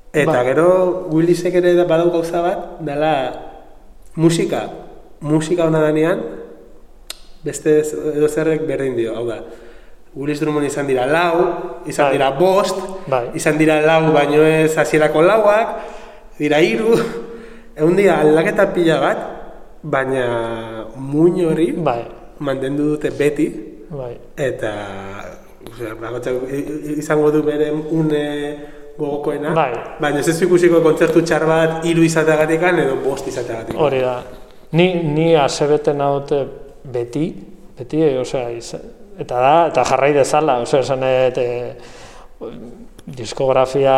Eta 0.10 0.32
Bai. 0.32 0.46
gero 0.48 0.70
Willisek 1.14 1.56
ere 1.62 1.76
da 1.78 1.86
badau 1.90 2.12
gauza 2.12 2.42
bat, 2.42 2.70
dela 2.82 3.14
musika. 4.16 4.68
Musika 5.22 5.68
hona 5.68 5.82
danean, 5.84 6.22
beste 7.44 7.80
edo 8.16 8.28
zerrek 8.28 8.66
berdin 8.68 8.96
dio, 8.98 9.16
hau 9.16 9.26
da. 9.28 9.40
Willis 10.16 10.40
Drummond 10.42 10.66
izan 10.66 10.88
dira 10.88 11.06
lau, 11.06 11.82
izan 11.86 12.08
Bai. 12.10 12.14
dira 12.18 12.32
bost, 12.32 12.78
Bai. 13.08 13.30
izan 13.38 13.58
dira 13.58 13.80
lau 13.82 14.12
baino 14.12 14.42
ez 14.44 14.76
hasierako 14.78 15.22
lauak, 15.22 15.76
dira 16.40 16.60
hiru, 16.60 16.96
egun 17.78 17.96
dira 17.96 18.20
aldaketa 18.24 18.66
pila 18.74 18.98
bat, 19.00 19.20
baina 19.84 20.86
muin 20.98 21.46
hori 21.46 21.72
Bai, 21.78 22.02
mantendu 22.40 22.96
dute 22.96 23.12
beti, 23.12 23.48
bai, 23.90 24.18
eta 24.36 24.74
osea, 25.70 26.34
i- 26.52 26.66
i- 26.90 26.98
izango 27.00 27.32
du 27.32 27.44
bere 27.44 27.70
une 27.72 28.58
gogokoena, 28.98 29.54
Bai. 29.54 29.74
baina 30.02 30.20
ez 30.20 30.42
ikusiko 30.42 30.82
kontzertu 30.82 31.22
txar 31.22 31.46
bat 31.46 31.86
hiru 31.86 32.02
izateagatik 32.04 32.62
edo 32.62 32.96
bost 33.06 33.28
izateagatik. 33.28 33.78
hori 33.78 34.00
da. 34.02 34.24
Ni, 34.72 34.94
ni 35.04 35.36
asebete 35.36 35.94
naute 35.94 36.46
beti, 36.94 37.26
beti, 37.78 38.02
e, 38.04 38.18
osea, 38.20 38.50
eta 39.20 39.40
da, 39.40 39.54
eta 39.72 39.86
jarrai 39.92 40.14
dezala, 40.16 40.60
osea, 40.66 40.84
esan 40.86 41.06
dut, 41.06 41.38
e, 41.38 42.50
diskografia 43.10 43.96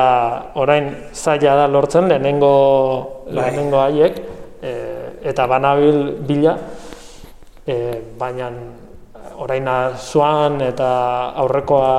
orain 0.56 0.92
zaila 1.14 1.56
da 1.60 1.68
lortzen 1.68 2.08
lehenengo, 2.10 2.54
Bai. 3.26 3.36
lehenengo 3.40 3.82
haiek, 3.82 4.22
e, 4.62 4.76
eta 5.32 5.48
banabil 5.48 6.00
bila, 6.28 6.56
e, 7.68 7.76
baina 8.20 8.52
orain 9.42 9.68
zuan 9.98 10.62
eta 10.62 10.92
aurrekoa 11.42 11.92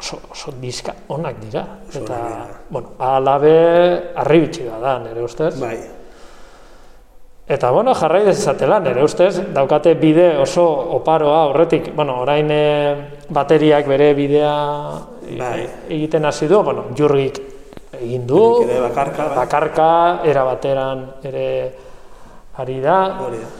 oso, 0.00 0.20
oso 0.32 0.52
diska 0.60 0.94
onak 1.08 1.40
dira. 1.40 1.64
eta, 1.88 2.00
dira. 2.00 2.46
bueno, 2.70 2.94
alabe 2.98 4.12
arribitsi 4.16 4.64
da 4.64 4.78
da, 4.80 4.98
nire 5.04 5.22
ustez. 5.22 5.54
Bai, 5.60 5.78
Eta, 7.50 7.72
bueno, 7.74 7.96
jarrai 7.98 8.22
dezatela, 8.28 8.76
nire 8.78 9.02
ustez, 9.02 9.40
daukate 9.50 9.96
bide 9.98 10.36
oso 10.38 10.62
oparoa 10.94 11.48
horretik, 11.48 11.88
bueno, 11.96 12.20
orain 12.22 12.46
e, 12.46 12.64
bateriak 13.26 13.88
bere 13.90 14.12
bidea 14.14 14.52
e, 15.26 15.38
Bai. 15.40 15.64
egiten 15.96 16.28
hasi 16.28 16.46
du, 16.46 16.60
bueno, 16.62 16.84
jurgik 16.94 17.40
egin 17.98 18.22
du, 18.28 18.38
bakarka, 18.70 19.26
bai. 19.26 19.36
bakarka, 19.40 19.88
era 20.30 20.44
bateran 20.46 21.02
ere 21.26 21.46
ari 22.62 22.76
da, 22.84 22.98
hori 23.26 23.40
da, 23.42 23.50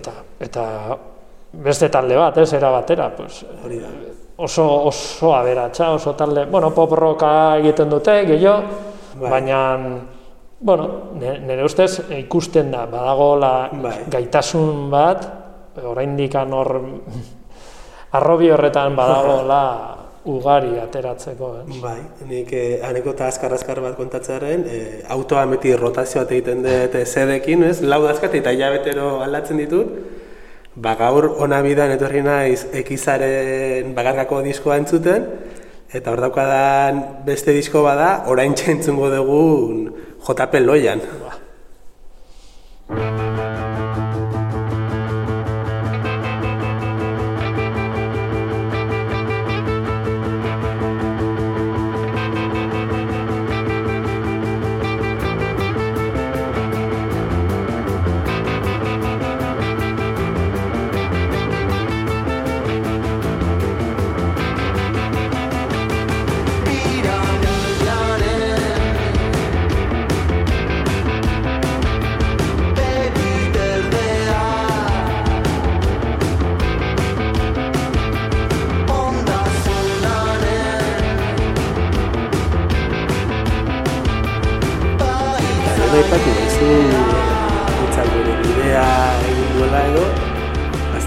eta, 0.00 0.14
eta 0.42 0.64
beste 1.62 1.92
talde 1.94 2.16
bat, 2.18 2.40
ez, 2.42 2.48
era 2.58 2.72
batera, 2.74 3.06
pues, 3.14 3.44
hori 3.62 3.78
da. 3.84 3.92
oso, 4.42 4.66
oso 4.90 5.30
aberatsa, 5.36 5.92
oso 5.94 6.16
talde, 6.18 6.48
bueno, 6.50 6.72
pop 6.74 6.98
rocka 6.98 7.30
egiten 7.60 7.94
dute, 7.94 8.18
gehiago, 8.32 8.82
Bai. 9.14 9.30
baina, 9.30 9.62
bueno, 10.62 11.12
ne- 11.18 11.38
nire 11.40 11.64
ustez 11.64 12.00
ikusten 12.18 12.70
da, 12.70 12.86
badagola 12.86 13.68
Bai. 13.82 13.96
gaitasun 14.10 14.90
bat, 14.90 15.26
oraindik 15.82 16.34
hor 16.36 16.70
arrobi 18.18 18.50
horretan 18.50 18.96
badagola 18.96 19.62
ugari 20.24 20.78
ateratzeko, 20.78 21.48
eh? 21.58 21.80
Bai, 21.82 21.98
nik 22.28 22.52
eh, 22.54 22.78
anekdota 22.86 23.26
azkar-azkar 23.26 23.80
bat 23.82 23.96
kontatzearen, 23.98 24.64
eh, 24.70 25.02
autoa 25.10 25.44
beti 25.50 25.74
rotazio 25.74 26.22
bat 26.22 26.30
egiten 26.30 26.62
dut 26.62 26.94
eh, 26.94 27.04
zedekin, 27.04 27.64
ez? 27.66 27.80
Lau 27.82 28.04
dazkat 28.06 28.36
eta 28.38 28.52
hilabetero 28.54 29.16
aldatzen 29.24 29.58
ditut. 29.58 29.96
Ba, 30.76 30.94
gaur 30.96 31.26
ona 31.42 31.58
bidan 31.60 31.90
etorri 31.92 32.22
naiz 32.24 32.68
ekizaren 32.72 33.90
bakarkako 33.96 34.40
diskoa 34.46 34.78
entzuten, 34.80 35.26
eta 35.92 36.14
hor 36.14 36.22
daukadan 36.22 37.02
beste 37.26 37.52
disko 37.52 37.82
bada, 37.84 38.22
orain 38.30 38.54
entzungo 38.54 39.10
dugun 39.12 39.90
JP 40.22 40.52
Loian. 40.62 40.98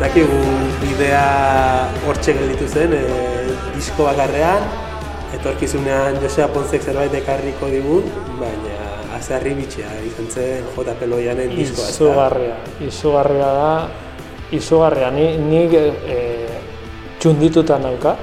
Azakigu 0.05 0.37
bidea 0.83 1.89
hortxe 2.05 2.33
gelditu 2.37 2.67
zen, 2.69 2.91
e, 2.93 2.99
disko 3.73 4.05
bakarrean, 4.05 4.61
etorkizunean 5.33 6.19
Josea 6.21 6.45
Ponzek 6.53 6.85
zerbait 6.85 7.13
ekarriko 7.17 7.65
digun, 7.73 8.05
baina 8.37 8.75
azarri 9.17 9.55
bitxea 9.57 9.89
izan 10.05 10.29
zen 10.29 10.67
J. 10.75 10.93
Peloianen 10.99 11.49
diskoa. 11.55 11.89
Izugarria, 11.89 12.59
izugarria 12.85 13.49
da, 13.57 13.71
izugarria, 14.53 15.09
ni, 15.15 15.25
ni 15.41 15.63
e, 15.73 16.19
txundituta 17.17 17.79
nauka, 17.81 18.13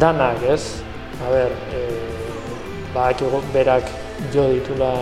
danak 0.00 0.40
ez, 0.48 0.80
a 1.20 1.34
ber, 1.34 1.52
e, 1.76 1.84
berak 3.52 3.92
jo 4.32 4.48
ditula 4.54 4.94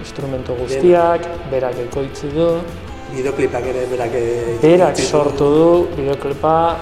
instrumento 0.00 0.56
guztiak, 0.56 1.28
berak 1.52 1.76
ekoitzi 1.90 2.32
du. 2.32 2.50
Bideoklipak 3.16 3.64
ere 3.72 3.86
berak 3.88 4.14
Berak 4.60 4.98
sortu 5.00 5.48
du, 5.54 5.68
bideoklipa. 5.96 6.76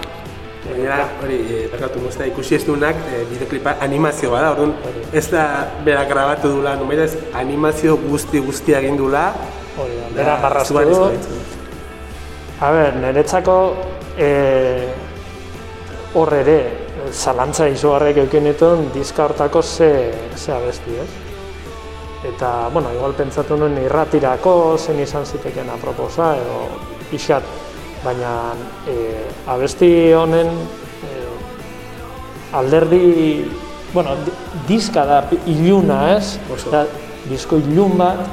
Baina, 0.64 0.96
hori, 1.22 1.36
e, 1.44 1.58
berkatu 1.70 2.00
guztia, 2.00 2.26
ikusi 2.26 2.56
ez 2.56 2.64
duenak, 2.64 2.96
e, 3.12 3.20
bideoklipa 3.28 3.76
animazio 3.84 4.30
bada, 4.32 4.54
orduan, 4.54 4.72
ez 5.12 5.26
da 5.30 5.44
berak 5.84 6.08
grabatu 6.08 6.50
dula, 6.56 6.74
no 6.80 6.90
ez 6.90 7.12
animazio 7.34 7.98
guzti 8.08 8.40
guzti 8.40 8.74
egin 8.74 8.96
dula. 8.96 9.26
Hori 9.76 9.98
da, 10.00 10.08
berak 10.16 10.42
barraztu 10.42 10.84
du. 10.88 11.02
A 12.60 12.70
ber, 12.72 12.96
niretzako 13.02 13.58
e, 14.18 14.30
hor 16.14 16.32
ere, 16.34 16.58
zalantza 17.12 17.68
izugarrek 17.68 18.24
eukinetun 18.24 18.88
diska 18.94 19.28
hortako 19.28 19.62
ze, 19.62 19.90
ze 20.36 20.52
abesti, 20.52 20.96
ez? 21.02 21.23
Eta, 22.24 22.70
bueno, 22.72 22.88
igual 22.94 23.12
pentsatu 23.12 23.56
nuen 23.60 23.76
irratirako 23.82 24.78
zen 24.80 25.00
izan 25.02 25.26
ziteken 25.28 25.68
aproposa 25.74 26.30
edo 26.38 26.62
pixat, 27.10 27.44
baina 28.00 28.30
e, 28.88 28.94
abesti 29.52 29.90
honen 30.16 30.48
e, 31.04 31.10
alderdi, 32.56 33.44
bueno, 33.92 34.16
diska 34.68 35.04
da 35.04 35.20
iluna 35.52 35.98
ez, 36.14 36.38
da, 36.72 36.86
disko 37.28 37.60
ilun 37.60 37.98
bat, 38.00 38.24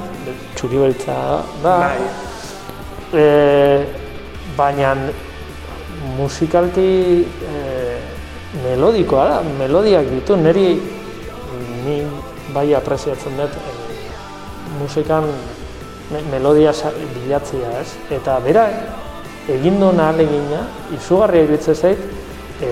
txuri 0.55 0.79
beltza 0.85 1.19
da, 1.63 1.75
e, 3.11 3.27
baina 4.55 4.95
musikalki 6.15 6.89
e, 7.27 7.59
melodikoa 8.63 9.29
da, 9.35 9.43
melodiak 9.59 10.07
ditu, 10.15 10.39
niri 10.39 10.67
ni 11.83 12.01
bai 12.55 12.71
apreziatzen 12.75 13.37
dut 13.39 13.55
musikan 14.81 15.27
melodia 16.31 16.73
bilatzea, 17.15 17.71
ez? 17.79 17.95
Eta 18.11 18.37
bera 18.43 18.65
egin 19.49 19.79
duen 19.81 19.99
ahalegina, 19.99 20.65
izugarria 20.95 21.45
iruditzen 21.45 21.75
zait, 21.75 22.01
e, 22.61 22.71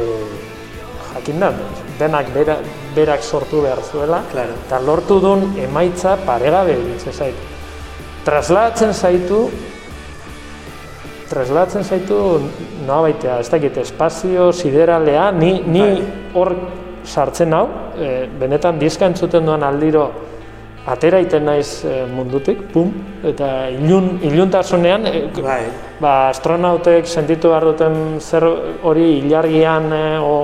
jakin 1.13 1.39
da, 1.41 1.51
denak 1.99 2.29
bera, 2.35 2.57
berak 2.95 3.23
sortu 3.23 3.63
behar 3.65 3.81
zuela, 3.83 4.21
claro. 4.31 4.55
eta 4.65 4.79
lortu 4.83 5.19
duen 5.23 5.49
emaitza 5.59 6.17
paregabe 6.25 6.75
iruditzen 6.77 7.13
zait. 7.13 7.47
Traslatzen 8.25 8.93
zaitu, 8.93 9.45
traslatzen 11.29 11.83
zaitu 11.83 12.19
noa 12.85 13.01
baitea, 13.07 13.39
ez 13.39 13.49
dakit, 13.49 13.77
espazio, 13.85 14.51
sideralea, 14.53 15.29
ni, 15.31 15.53
ni 15.65 15.85
bai. 15.85 16.01
hor 16.33 16.55
sartzen 17.05 17.53
hau, 17.53 17.67
e, 17.97 18.27
benetan 18.39 18.79
diska 18.81 19.09
entzuten 19.09 19.45
duan 19.45 19.63
aldiro, 19.65 20.09
atera 20.89 21.19
iten 21.21 21.45
naiz 21.45 21.83
e, 21.85 22.03
mundutik, 22.09 22.61
pum, 22.73 22.91
eta 23.25 23.69
ilun, 23.73 24.17
iluntasunean, 24.25 25.05
e, 25.05 25.21
bai. 25.41 25.61
ba, 26.01 26.13
astronautek 26.33 27.07
sentitu 27.07 27.51
behar 27.53 27.67
duten 27.71 28.19
zer 28.19 28.45
hori 28.83 29.09
ilargian 29.19 29.89
e, 29.93 30.03
o 30.19 30.35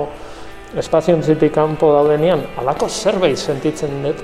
espaziontzitik 0.76 1.54
kanpo 1.54 1.92
daudenean, 1.94 2.44
alako 2.60 2.88
zerbait 2.88 3.38
sentitzen 3.38 4.02
dut, 4.04 4.22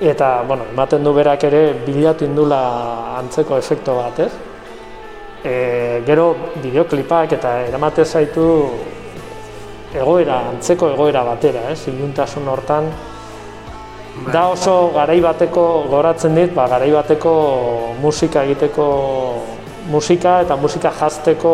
eta, 0.00 0.42
bueno, 0.46 0.68
ematen 0.72 1.04
du 1.04 1.14
berak 1.16 1.48
ere 1.48 1.62
bilatu 1.86 2.28
indula 2.28 2.60
antzeko 3.18 3.58
efekto 3.58 3.96
bat, 3.96 4.20
ez? 4.20 4.30
E, 5.46 5.56
gero 6.06 6.30
bideoklipak 6.62 7.36
eta 7.38 7.58
eramate 7.66 8.04
zaitu 8.04 8.46
egoera, 9.96 10.42
antzeko 10.52 10.90
egoera 10.92 11.24
batera, 11.24 11.70
ez? 11.72 11.86
Iluntasun 11.88 12.48
hortan, 12.52 12.90
Da 14.32 14.46
oso 14.48 14.90
garai 14.94 15.18
bateko 15.20 15.62
goratzen 15.90 16.34
dit, 16.34 16.54
ba, 16.54 16.64
garai 16.70 16.88
bateko 16.94 17.32
musika 18.00 18.42
egiteko 18.48 18.86
musika 19.90 20.40
eta 20.42 20.56
musika 20.56 20.90
jazteko 20.90 21.52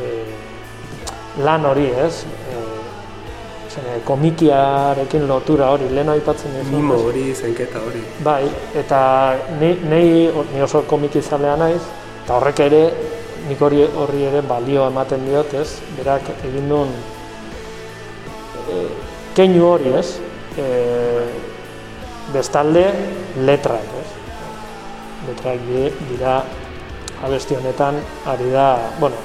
e, 0.00 0.08
lan 1.44 1.66
hori, 1.68 1.86
ez? 2.06 2.24
E, 2.24 2.62
zene, 3.70 3.98
komikiarekin 4.08 5.26
lotura 5.28 5.70
hori, 5.74 5.88
lehen 5.92 6.10
aipatzen 6.14 6.56
dut. 6.56 6.70
Mimo 6.72 6.98
hori, 7.08 7.28
zenketa 7.34 7.82
hori. 7.84 8.02
Bai, 8.24 8.44
eta 8.74 9.00
ni, 9.60 9.74
ni, 9.90 10.02
ni 10.54 10.62
oso 10.64 10.82
komiki 10.88 11.22
zalea 11.22 11.56
naiz, 11.60 11.82
eta 12.24 12.38
horrek 12.38 12.62
ere, 12.66 12.84
nik 13.46 13.60
hori, 13.62 13.84
horri 13.84 14.24
ere 14.30 14.40
balio 14.42 14.88
ematen 14.90 15.28
diot, 15.28 15.52
ez? 15.60 15.82
Berak 15.98 16.32
egin 16.38 16.72
duen 16.72 16.96
e, 18.64 18.86
keinu 19.36 19.68
hori, 19.74 19.92
ez? 20.00 20.16
E, 20.56 20.70
bestalde 22.34 22.86
letrak, 23.46 23.90
ez? 24.00 24.08
Letrak 25.28 25.66
dira 26.10 26.40
abesti 27.24 27.56
honetan 27.56 27.96
ari 28.26 28.50
da, 28.52 28.76
bueno, 29.00 29.16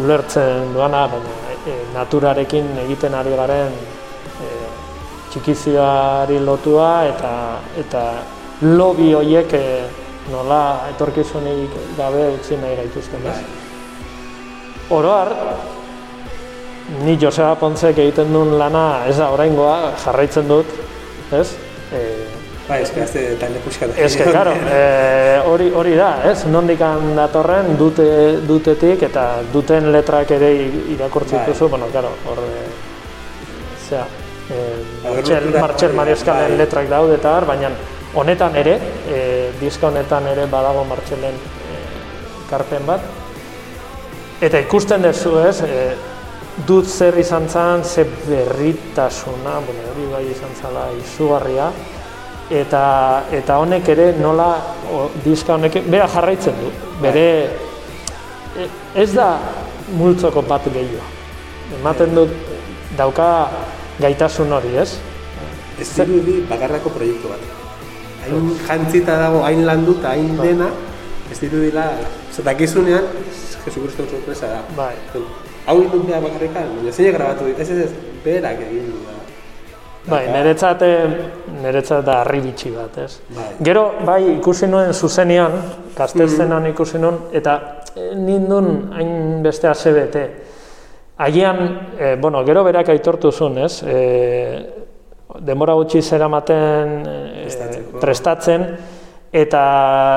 ulertzen 0.00 0.74
duana, 0.74 1.06
baina 1.08 1.56
e, 1.66 1.76
naturarekin 1.94 2.68
egiten 2.84 3.14
ari 3.14 3.32
garen 3.36 3.72
e, 3.72 4.50
txikizioari 5.30 6.40
lotua 6.44 6.92
eta 7.08 7.32
eta 7.80 8.04
lobi 8.62 9.12
horiek 9.16 9.56
e, 9.56 9.64
nola 10.30 10.62
etorkizunik 10.92 11.74
gabe 11.96 12.28
utzi 12.36 12.58
nahi 12.60 12.76
gaituzten, 12.82 13.24
ez? 13.26 13.38
Oroar, 14.90 15.30
ni 17.04 17.16
Joseba 17.20 17.54
Pontzek 17.56 17.98
egiten 18.02 18.32
duen 18.34 18.56
lana 18.58 19.06
ez 19.08 19.16
da 19.18 19.30
oraingoa 19.32 19.94
jarraitzen 20.04 20.48
dut, 20.50 20.76
ez? 21.32 21.46
E, 21.94 22.02
Bai, 22.70 22.84
eske 22.84 23.02
haze 23.02 23.22
talde 23.40 23.58
puska 23.64 23.88
da. 23.90 23.96
Eske, 23.98 24.24
claro, 24.30 24.52
eh, 24.76 25.40
hori 25.50 25.70
hori 25.74 25.96
da, 25.98 26.10
ez? 26.30 26.44
Nondikan 26.46 27.16
datorren 27.18 27.72
dute 27.80 28.04
dutetik 28.46 29.02
eta 29.08 29.24
duten 29.52 29.90
letrak 29.90 30.30
ere 30.36 30.52
irakurtzi 30.94 31.34
bai. 31.34 31.46
duzu, 31.48 31.68
bueno, 31.72 31.90
claro, 31.90 32.12
hor 32.30 32.44
sea, 33.88 34.06
eh 34.54 34.76
Marcel 35.02 35.50
Marcel 35.58 35.98
Marieskalen 35.98 36.54
bai. 36.54 36.58
letrak 36.62 36.88
daude 36.88 37.18
eta 37.18 37.34
har, 37.36 37.48
baina 37.50 37.72
honetan 38.14 38.54
ere, 38.62 38.78
eh 39.10 39.50
diska 39.60 39.88
honetan 39.90 40.30
ere 40.30 40.46
badago 40.46 40.84
Marcelen 40.84 41.34
eh 41.34 41.84
karpen 42.50 42.86
bat. 42.86 43.00
Eta 44.40 44.62
ikusten 44.62 45.02
duzu, 45.02 45.38
ez? 45.42 45.60
Eh, 45.62 45.94
dut 46.66 46.86
zer 46.86 47.18
izan 47.18 47.48
zan, 47.48 47.84
ze 47.84 48.04
berritasuna, 48.04 49.58
bueno, 49.66 49.90
hori 49.90 50.12
bai 50.12 50.28
izan 50.30 50.54
zala 50.62 50.86
izugarria, 51.02 51.72
eta 52.50 52.84
eta 53.30 53.58
honek 53.62 53.88
ere 53.94 54.10
nola 54.18 54.50
o, 54.90 55.08
diska 55.24 55.54
honek 55.54 55.80
bera 55.86 56.08
jarraitzen 56.10 56.56
du. 56.58 56.70
Bere 57.00 57.26
e, 58.58 58.66
ez 58.94 59.12
da 59.14 59.38
multzoko 59.94 60.42
bat 60.42 60.66
gehiago. 60.66 61.06
Ematen 61.78 62.14
dut 62.14 62.34
dauka 62.98 63.30
gaitasun 64.00 64.52
hori, 64.52 64.74
ez? 64.82 64.96
Ez 65.80 65.88
dirudi 65.94 66.40
bakarrako 66.50 66.92
proiektu 66.96 67.30
bat. 67.30 67.44
Hain 68.24 68.50
jantzita 68.66 69.16
dago, 69.20 69.44
hain 69.46 69.62
landuta, 69.64 70.10
hain 70.12 70.34
bai. 70.36 70.50
dena, 70.50 70.68
ez 71.30 71.38
dirudila, 71.40 71.86
zetakizunean, 72.34 73.06
Jesu 73.64 73.84
Kristo 73.84 74.04
sorpresa 74.10 74.50
da. 74.50 74.60
Bai. 74.76 74.94
Hau 75.68 75.78
behar 75.92 76.22
bakarrikan, 76.24 76.74
baina 76.76 76.92
zein 76.92 77.14
grabatu 77.14 77.46
dit, 77.48 77.58
ez 77.60 77.70
ez 77.70 77.86
ez, 77.86 77.90
berak 78.24 78.60
egin 78.66 78.90
du 78.90 79.00
da. 79.06 79.19
Bai, 80.10 80.24
niretzat, 80.32 80.82
niretzat 81.62 82.04
da 82.04 82.20
harri 82.24 82.40
bitxi 82.42 82.72
bat, 82.74 82.96
ez? 82.98 83.20
Bai. 83.36 83.46
Gero, 83.62 83.84
bai, 84.06 84.20
ikusi 84.36 84.66
nuen 84.66 84.92
zuzenean, 84.92 85.56
kastelzenan 85.94 86.64
mm. 86.64 86.72
ikusi 86.72 86.98
nuen, 86.98 87.18
eta 87.36 87.56
e, 87.94 88.10
nindun 88.18 88.90
hain 88.96 89.42
beste 89.44 89.70
azebete. 89.70 90.24
Agian, 91.20 91.60
e, 91.98 92.14
bueno, 92.20 92.42
gero 92.48 92.64
berak 92.66 92.90
aitortu 92.90 93.30
zuen, 93.30 93.60
ez? 93.66 93.82
E, 93.86 93.98
demora 95.46 95.76
gutxi 95.78 96.02
zera 96.02 96.26
maten 96.32 96.96
e, 97.06 97.46
prestatzen, 98.02 98.66
eta 99.30 99.62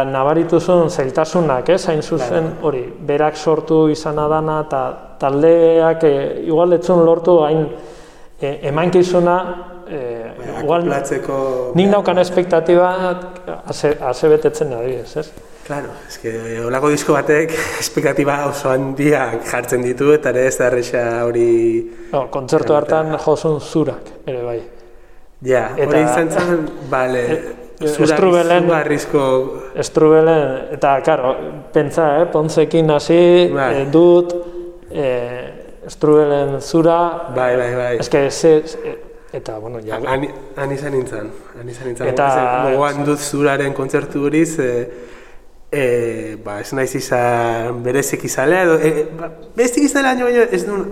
nabaritu 0.10 0.58
zuen 0.58 0.90
zailtasunak, 0.90 1.70
ez? 1.70 1.84
Hain 1.92 2.02
zuzen, 2.02 2.50
hori, 2.66 2.82
berak 3.12 3.38
sortu 3.38 3.84
izan 3.94 4.18
adana, 4.26 4.64
eta 4.66 4.82
taldeak, 5.22 6.08
e, 6.10 6.24
igual 6.48 6.80
etzun 6.80 7.06
lortu 7.06 7.38
hain 7.46 7.68
e, 8.42 8.58
emankizuna 8.72 9.38
e, 9.88 10.02
igual... 10.62 10.86
Nik 11.76 11.90
naukan 11.90 12.22
espektatiba 12.22 12.92
ase 13.68 14.30
betetzen 14.32 14.74
adibidez, 14.74 15.18
ez? 15.18 15.32
Claro, 15.64 15.88
es 16.10 16.18
que 16.20 16.60
holako 16.60 16.90
disko 16.92 17.14
batek 17.16 17.54
espektatiba 17.84 18.42
oso 18.50 18.70
handiak 18.74 19.46
jartzen 19.48 19.84
ditu 19.86 20.12
eta 20.12 20.34
ere 20.34 20.48
ez 20.50 20.58
da 20.60 20.68
erresa 20.68 21.04
hori... 21.24 21.50
No, 22.12 22.28
kontzertu 22.32 22.76
hartan 22.76 23.16
josun 23.16 23.62
zurak, 23.62 24.12
ere 24.28 24.42
bai. 24.44 24.60
Ja, 25.44 25.70
hori 25.76 26.02
izan 26.04 26.32
zen, 26.32 26.66
bale, 26.92 27.24
Estrubelen, 27.84 28.70
estrubelen, 29.76 30.44
eta, 30.72 30.94
karo, 31.04 31.34
pentsa, 31.74 32.06
eh, 32.22 32.28
pontzekin 32.32 32.92
hasi, 32.94 33.50
bai. 33.52 33.82
eh, 33.82 33.88
dut, 33.92 34.36
eh, 34.92 35.50
estrubelen 35.88 36.62
zura, 36.62 37.32
bai, 37.36 37.58
bai, 37.58 37.76
bai. 37.76 37.98
eske, 38.00 38.30
ze, 38.32 38.54
eta, 39.34 39.58
bueno, 39.60 39.82
ja. 39.84 40.00
Ani, 40.08 40.30
ani 40.56 40.78
izan 40.78 40.94
nintzen, 40.96 41.32
ani 41.60 41.72
izan 41.72 41.90
nintzen. 41.90 42.12
Eta, 42.14 42.30
gogoan 42.70 43.04
dut 43.08 43.20
zuraren 43.20 43.74
kontzertu 43.74 44.24
horiz, 44.28 44.60
eh, 44.60 44.88
eh, 45.72 46.38
ba, 46.46 46.60
ez 46.62 46.72
naiz 46.78 46.94
izan 46.96 47.82
berezik 47.84 48.24
izalea, 48.30 48.64
edo, 48.70 48.80
eh, 48.80 49.06
ba, 49.20 49.32
berezik 49.58 49.90
izalea, 49.90 50.16
baina 50.24 50.48
ez 50.50 50.64
duen 50.68 50.86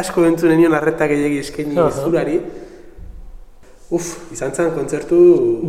asko 0.00 0.24
entzunen 0.24 0.62
nion 0.62 0.74
arretak 0.74 1.12
egin 1.12 1.40
eskaini 1.44 1.76
uh 1.76 1.86
-huh. 1.86 2.04
zurari, 2.04 2.38
Uf, 3.94 4.32
izan 4.32 4.54
zen 4.54 4.70
kontzertu... 4.72 5.16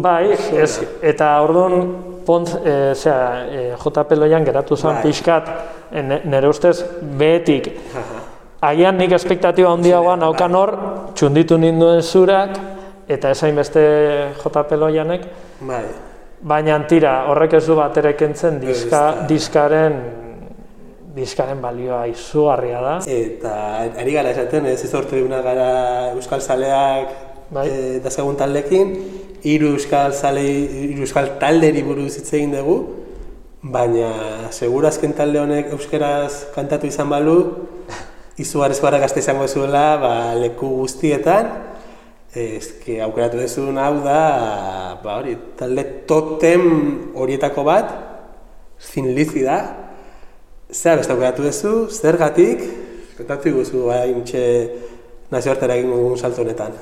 Bai, 0.02 0.32
ez, 0.56 0.80
eta 1.04 1.28
orduan 1.44 1.90
pont, 2.26 2.50
e, 2.64 2.94
zera, 2.96 3.44
e, 3.52 3.66
JP 3.76 4.18
Loian 4.18 4.46
geratu 4.48 4.78
zen 4.80 4.96
bai. 4.96 5.02
pixkat, 5.04 5.50
e, 5.92 6.04
nire 6.24 6.50
ustez, 6.50 6.78
behetik. 7.20 7.70
Agian 8.62 8.98
nik 8.98 9.12
espektatiba 9.12 9.72
handiagoa 9.74 10.16
naukan 10.16 10.56
hor, 10.56 10.74
txunditu 11.16 11.58
ninduen 11.58 12.02
zurak, 12.02 12.56
eta 13.08 13.32
esain 13.36 13.56
beste 13.56 13.82
JP 14.42 14.80
Loianek. 14.80 15.26
Bai. 15.62 15.84
Baina 16.46 16.78
tira, 16.88 17.26
horrek 17.32 17.58
ez 17.60 17.66
du 17.68 17.76
bat 17.76 17.98
kentzen 18.18 18.60
diska, 18.60 19.26
diskaren 19.28 20.00
diskaren 21.16 21.62
balioa 21.64 22.06
izugarria 22.12 22.82
da. 22.84 22.96
Eta 23.08 23.54
ari 24.02 24.14
gara 24.14 24.34
esaten, 24.36 24.66
ez 24.68 24.84
ez 24.84 24.94
orte 24.94 25.22
gara 25.30 26.12
Euskal 26.12 26.42
Zaleak 26.42 27.08
bai. 27.52 27.68
e, 27.70 28.00
dazkagun 28.04 28.36
taldekin, 28.36 28.94
hiru 29.46 29.76
euskal 29.76 30.14
zale, 30.14 30.44
hiru 30.90 31.06
euskal 31.06 31.36
talderi 31.40 31.84
buruz 31.84 32.16
hitz 32.18 32.34
egin 32.34 32.56
dugu, 32.56 32.78
baina 33.62 34.50
segurazken 34.52 35.14
talde 35.14 35.40
honek 35.40 35.72
euskeraz 35.78 36.52
kantatu 36.56 36.88
izan 36.88 37.10
balu, 37.10 37.38
izugarrezko 38.38 38.90
gara 38.90 39.00
gazte 39.00 39.22
izango 39.24 39.48
zuela 39.48 39.86
ba, 40.02 40.14
leku 40.36 40.68
guztietan, 40.82 41.52
ezke 42.36 43.00
aukeratu 43.04 43.40
duzu 43.40 43.70
hau 43.80 43.94
da, 44.04 44.20
ba, 45.04 45.20
hori, 45.20 45.38
talde 45.56 45.86
totem 46.08 46.66
horietako 47.16 47.64
bat, 47.64 47.94
zinlizi 48.82 49.46
da, 49.46 49.60
zer 50.72 51.00
beste 51.00 51.16
aukeratu 51.16 51.48
duzu, 51.48 51.74
zergatik, 51.88 52.66
kantatu 53.16 53.54
iguzu 53.54 53.88
hain 53.96 54.20
txe 54.28 54.44
nazioartera 55.32 55.80
egin 55.80 55.96
dugun 55.96 56.20
salto 56.20 56.44
honetan. 56.44 56.76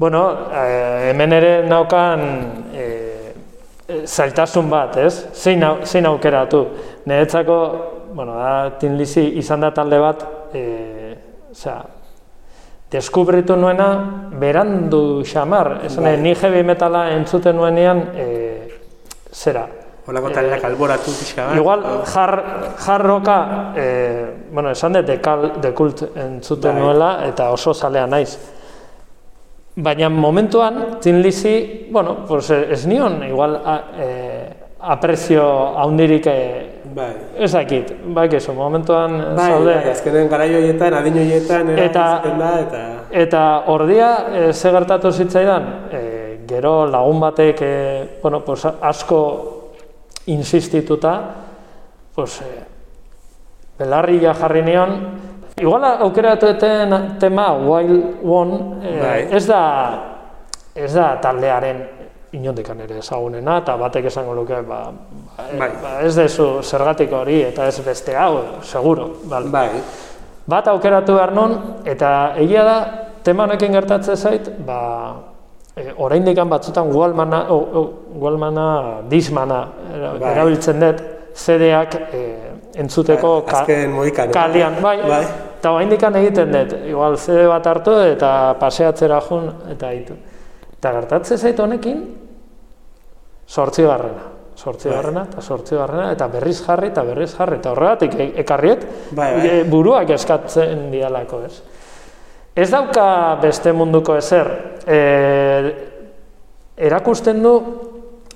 Bueno, 0.00 0.22
eh, 0.54 1.10
hemen 1.10 1.34
ere 1.36 1.52
naukan 1.68 2.22
eh, 2.72 3.32
zailtasun 4.06 4.70
bat, 4.70 4.96
ez? 5.02 5.26
Zein, 5.34 5.64
zein 5.84 6.06
aukeratu. 6.06 6.62
Niretzako, 7.10 7.56
bueno, 8.14 8.38
da, 8.38 8.78
tinlizi 8.80 9.26
izan 9.42 9.66
da 9.66 9.74
talde 9.74 9.98
bat, 10.00 10.24
eh, 10.54 11.16
osea, 11.50 11.82
deskubritu 12.90 13.56
nuena 13.56 14.30
berandu 14.32 15.22
xamar. 15.24 15.80
Esan, 15.84 16.04
bai. 16.04 16.16
ni 16.16 16.34
heavy 16.34 16.62
metala 16.62 17.10
entzuten 17.14 17.56
nuenean, 17.56 18.10
eh, 18.14 18.80
zera, 19.32 19.68
Olako 20.10 20.30
taldeak 20.34 20.64
alboratu 20.64 21.12
pixka 21.14 21.44
bat. 21.46 21.56
Igual, 21.60 21.82
jar, 22.08 22.32
jarroka, 22.82 23.36
eh, 23.76 24.24
bueno, 24.50 24.72
esan 24.72 24.96
dut 24.96 25.06
dekult 25.62 26.02
entzuten 26.16 26.74
bai. 26.74 26.82
nuela, 26.82 27.10
eta 27.28 27.50
oso 27.54 27.74
zalea 27.74 28.06
naiz. 28.06 28.38
Baina 29.76 30.08
momentuan, 30.10 30.98
Tin 31.00 31.22
Lizzy, 31.22 31.88
bueno, 31.92 32.24
pues 32.26 32.50
ez 32.50 32.86
nion, 32.86 33.22
igual, 33.22 33.54
a, 33.64 33.76
e, 33.96 34.08
aprezio 34.80 35.44
haundirik 35.78 36.26
e, 36.26 36.69
bai. 36.94 37.12
ez 37.36 37.52
dakit, 37.52 37.92
bai, 38.14 38.28
eso, 38.36 38.54
momentuan 38.54 39.36
bai, 39.36 39.50
zaude. 39.50 39.74
Bai, 39.74 39.90
azkenen 39.90 40.28
garaio 40.28 40.58
horietan, 40.58 40.94
adin 40.94 41.18
horietan, 41.22 41.70
eta, 41.78 42.06
da, 42.38 42.50
eta... 42.60 42.82
Eta 43.10 43.44
ordia, 43.72 44.10
e, 44.32 44.52
ze 44.52 44.70
gertatu 44.70 45.12
zitzaidan, 45.12 45.70
e, 45.90 46.02
gero 46.48 46.86
lagun 46.86 47.20
batek, 47.20 47.62
e, 47.62 48.08
bueno, 48.22 48.44
pues 48.44 48.66
asko 48.66 49.22
insistituta, 50.26 51.14
pues, 52.14 52.40
e, 52.42 52.62
belarri 53.78 54.20
jarri 54.20 54.62
nion, 54.62 54.96
Igual 55.60 55.84
aukeratueten 55.84 57.18
tema 57.20 57.52
Wild 57.52 58.24
One 58.24 58.80
eh, 58.82 59.00
bai. 59.02 59.28
ez 59.36 59.46
da 59.46 59.62
ez 60.74 60.92
da 60.94 61.18
taldearen 61.20 61.82
inondikan 62.32 62.78
ere 62.84 63.00
ezagunena 63.02 63.58
eta 63.62 63.74
batek 63.76 64.06
esango 64.10 64.34
luke 64.34 64.60
ba, 64.62 64.84
ba, 65.36 65.46
bai. 65.58 65.70
ba 65.82 65.94
ez 66.06 66.14
dezu 66.14 66.62
zergatik 66.62 67.12
hori 67.12 67.40
eta 67.42 67.66
ez 67.66 67.80
beste 67.84 68.14
hau, 68.16 68.62
seguro. 68.62 69.08
Bal. 69.24 69.50
Bai. 69.50 69.68
Bat 70.50 70.70
aukeratu 70.72 71.14
behar 71.18 71.32
non, 71.34 71.56
eta 71.84 72.34
egia 72.38 72.64
da 72.64 72.78
tema 73.26 73.44
honekin 73.44 73.74
gertatzen 73.74 74.16
zait, 74.16 74.48
ba, 74.66 74.80
e, 75.76 75.92
oraindik 75.96 76.38
batzutan 76.48 76.90
Wallmana, 76.94 77.44
oh, 77.50 77.90
Wallmana, 78.14 79.02
Dismana 79.10 79.60
bai. 80.18 80.32
erabiltzen 80.32 80.80
dut, 80.80 81.02
CD-ak 81.34 81.94
e, 82.10 82.22
entzuteko 82.82 83.42
ka, 83.46 83.64
kalian. 84.32 84.80
Bai, 84.82 84.98
bai. 85.06 85.24
Eta 85.60 85.74
hain 85.76 85.92
egiten 85.92 86.52
dut, 86.52 86.74
igual 86.88 87.18
CD 87.18 87.46
bat 87.46 87.66
hartu 87.66 87.98
eta 88.00 88.54
paseatzera 88.58 89.20
jun, 89.20 89.50
eta 89.70 89.92
hitu. 89.92 90.16
Eta 90.78 90.92
gertatzen 90.96 91.38
zaitu 91.38 91.62
honekin, 91.62 92.19
sortzi 93.50 93.82
garrena. 93.82 94.28
Sortzi 94.60 94.90
bai. 94.90 95.24
eta 95.24 95.40
sortzi 95.40 95.76
garrena, 95.76 96.10
eta 96.12 96.26
berriz 96.28 96.58
jarri, 96.60 96.90
eta 96.92 97.02
berriz 97.02 97.30
jarri, 97.32 97.56
eta 97.62 97.70
horregatik 97.72 98.14
e, 98.14 98.26
ekarriet, 98.42 98.82
bai, 99.16 99.30
bai. 99.36 99.46
E, 99.48 99.62
buruak 99.64 100.10
eskatzen 100.12 100.90
dialako, 100.92 101.40
ez? 101.46 101.62
Ez 102.60 102.68
dauka 102.70 103.06
beste 103.40 103.72
munduko 103.72 104.18
ezer, 104.20 104.50
e, 104.84 104.98
erakusten 106.76 107.40
du, 107.42 107.54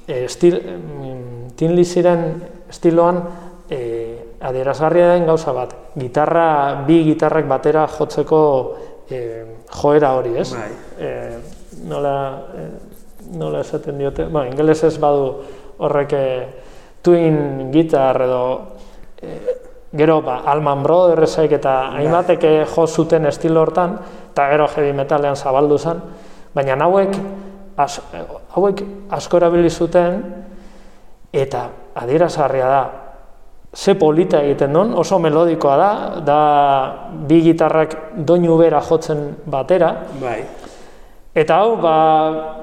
e, 0.07 0.25
estil, 0.25 0.57
mm, 0.63 1.53
tinliziren 1.61 2.25
estiloan, 2.73 3.21
e, 3.69 3.83
adierazgarria 4.41 5.13
den 5.13 5.29
gauza 5.29 5.53
bat, 5.53 5.77
gitarra, 5.99 6.49
bi 6.89 7.03
gitarrak 7.11 7.47
batera 7.51 7.85
jotzeko 7.99 8.41
e, 9.11 9.21
joera 9.77 10.15
hori, 10.17 10.39
ez? 10.41 10.51
Bai. 10.57 10.73
E, 10.97 11.13
nola, 11.85 12.17
e, 12.57 12.94
nola 13.39 13.61
esaten 13.61 13.99
diote, 13.99 14.27
ba, 14.33 14.47
ingeles 14.49 14.83
ez 14.85 14.97
badu 15.01 15.29
horrek 15.79 16.15
twin 17.05 17.71
gitar 17.73 18.23
edo 18.25 18.43
e, 19.21 19.39
gero 19.95 20.21
ba, 20.23 20.41
Alman 20.51 20.83
Brothersek 20.83 21.53
eta 21.61 21.75
bai. 21.91 22.03
hainbatek 22.03 22.47
jo 22.75 22.87
zuten 22.87 23.27
estilo 23.27 23.63
hortan, 23.63 23.99
eta 24.33 24.49
gero 24.51 24.67
heavy 24.69 24.93
metalean 24.93 25.37
zabaldu 25.37 25.79
zen, 25.79 26.03
baina 26.55 26.77
hauek, 26.85 27.15
as, 27.77 28.01
hauek 28.57 28.83
asko 29.11 29.39
erabili 29.39 29.71
zuten, 29.71 30.21
eta 31.33 31.69
adierazgarria 31.95 32.67
da, 32.71 32.83
ze 33.75 33.95
polita 33.99 34.41
egiten 34.43 34.73
duen, 34.73 34.93
oso 34.95 35.19
melodikoa 35.19 35.77
da, 35.77 35.91
da 36.27 36.39
bi 37.27 37.41
gitarrak 37.43 37.97
doinu 38.17 38.59
bera 38.59 38.81
jotzen 38.83 39.27
batera. 39.51 39.95
Bai. 40.21 40.43
Eta 41.35 41.57
hau, 41.59 41.77
ba, 41.83 41.95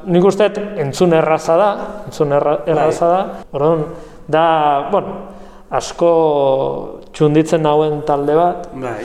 nik 0.08 0.24
uste 0.24 0.48
entzun 0.80 1.12
erraza 1.18 1.58
da, 1.60 1.70
entzun 2.08 2.32
erraza 2.32 3.10
da, 3.10 3.22
orduan, 3.52 3.84
da, 4.32 4.44
bueno, 4.92 5.16
asko 5.76 6.12
txunditzen 7.12 7.64
nauen 7.68 8.00
talde 8.08 8.38
bat, 8.40 8.70
bai. 8.72 9.02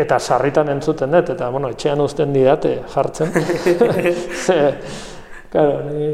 eta 0.00 0.16
sarritan 0.18 0.72
entzuten 0.72 1.12
dut, 1.12 1.34
eta, 1.36 1.50
bueno, 1.52 1.68
etxean 1.76 2.00
uzten 2.00 2.32
didate 2.32 2.78
jartzen. 2.94 3.36
Ze, 4.44 4.56
claro, 5.52 5.82
ni, 5.90 6.08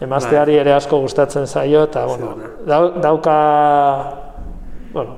emazteari 0.00 0.54
bai. 0.54 0.60
ere 0.62 0.74
asko 0.74 1.00
gustatzen 1.02 1.46
zaio 1.46 1.84
eta 1.88 2.04
bueno, 2.06 2.34
dauka 3.02 3.38
bueno, 4.92 5.16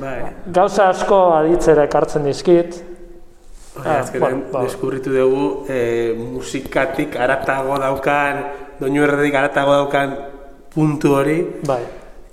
bai. 0.00 0.18
gauza 0.46 0.88
asko 0.92 1.20
aditzera 1.38 1.86
ekartzen 1.88 2.24
dizkit. 2.28 2.82
Ah, 3.82 4.00
azkenen 4.00 4.44
ba. 4.52 4.62
deskurritu 4.62 5.10
dugu 5.10 5.66
e, 5.68 6.14
musikatik 6.14 7.16
aratago 7.18 7.74
daukan, 7.82 8.34
doinu 8.78 9.02
erredik 9.02 9.34
aratago 9.34 9.72
daukan 9.80 10.14
puntu 10.70 11.14
hori 11.18 11.38
bai. 11.66 11.82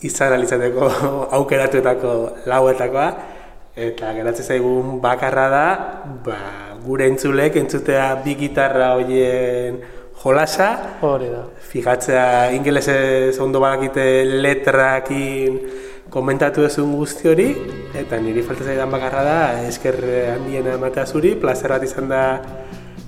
izan 0.06 0.34
alizateko 0.38 0.90
aukeratuetako 1.38 2.12
lauetakoa 2.46 3.10
Eta 3.72 4.10
geratzen 4.12 4.44
zaigun 4.44 4.98
bakarra 5.00 5.46
da, 5.50 5.68
ba, 6.26 6.36
gure 6.84 7.06
entzulek 7.08 7.56
entzutea 7.56 8.18
bi 8.20 8.34
gitarra 8.36 8.90
hoien 8.98 9.78
jolasa, 10.22 10.68
Hori 11.02 11.30
da. 11.32 11.46
fijatzea 11.70 12.52
ingelesez 12.52 13.40
ondo 13.40 13.62
badakite 13.64 14.26
letrakin 14.44 15.56
komentatu 16.12 16.66
duzun 16.66 16.92
guzti 17.00 17.30
hori, 17.32 17.48
eta 17.96 18.20
niri 18.20 18.44
falta 18.44 18.68
zaidan 18.68 18.92
bakarra 18.92 19.24
da, 19.24 19.38
esker 19.70 19.98
handiena 20.34 20.76
ematea 20.76 21.06
zuri, 21.08 21.38
plazer 21.40 21.72
bat 21.72 21.86
izan 21.88 22.12
da 22.12 22.24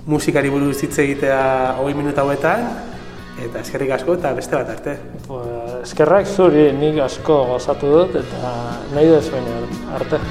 musikari 0.08 0.50
buruz 0.52 0.78
hitz 0.86 0.96
egitea 1.04 1.42
hogei 1.80 1.94
minuta 1.98 2.24
hauetan, 2.24 2.64
eta 3.44 3.60
eskerrik 3.60 3.92
asko 3.98 4.16
eta 4.16 4.32
beste 4.38 4.56
bat 4.56 4.72
arte. 4.76 4.96
Eskerrak 5.82 6.32
zuri 6.32 6.70
nik 6.80 7.02
asko 7.04 7.42
gozatu 7.52 7.92
dut 7.92 8.18
eta 8.24 8.56
nahi 8.96 9.12
duzuen 9.12 9.48
arte. 10.00 10.24